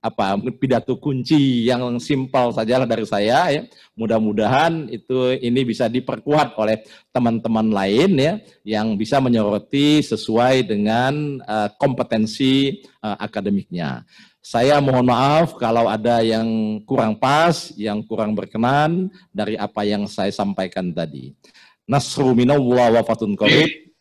apa 0.03 0.35
pidato 0.59 0.99
kunci 0.99 1.63
yang 1.63 1.95
simpel 1.95 2.51
sajalah 2.51 2.83
dari 2.83 3.07
saya 3.07 3.39
ya. 3.47 3.63
Mudah-mudahan 3.95 4.91
itu 4.91 5.39
ini 5.39 5.63
bisa 5.63 5.87
diperkuat 5.87 6.59
oleh 6.59 6.83
teman-teman 7.15 7.71
lain 7.71 8.11
ya 8.19 8.33
yang 8.67 8.99
bisa 8.99 9.23
menyoroti 9.23 10.03
sesuai 10.03 10.67
dengan 10.67 11.39
uh, 11.47 11.71
kompetensi 11.79 12.83
uh, 12.99 13.15
akademiknya. 13.15 14.03
Saya 14.43 14.83
mohon 14.83 15.07
maaf 15.07 15.55
kalau 15.55 15.87
ada 15.87 16.19
yang 16.19 16.83
kurang 16.83 17.15
pas, 17.15 17.71
yang 17.79 18.03
kurang 18.03 18.35
berkenan 18.35 19.07
dari 19.31 19.55
apa 19.55 19.87
yang 19.87 20.03
saya 20.11 20.35
sampaikan 20.35 20.91
tadi. 20.91 21.31
Nasru 21.87 22.35
minallah 22.35 22.99
wa 22.99 23.03
fatun 23.07 23.39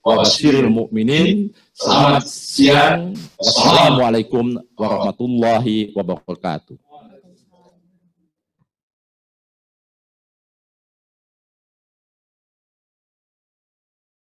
wa 0.02 0.26
mu'minin. 0.66 1.54
Selamat 1.72 2.26
siang. 2.26 3.14
Wassalamualaikum 3.38 4.58
warahmatullahi 4.74 5.94
wabarakatuh. 5.94 6.91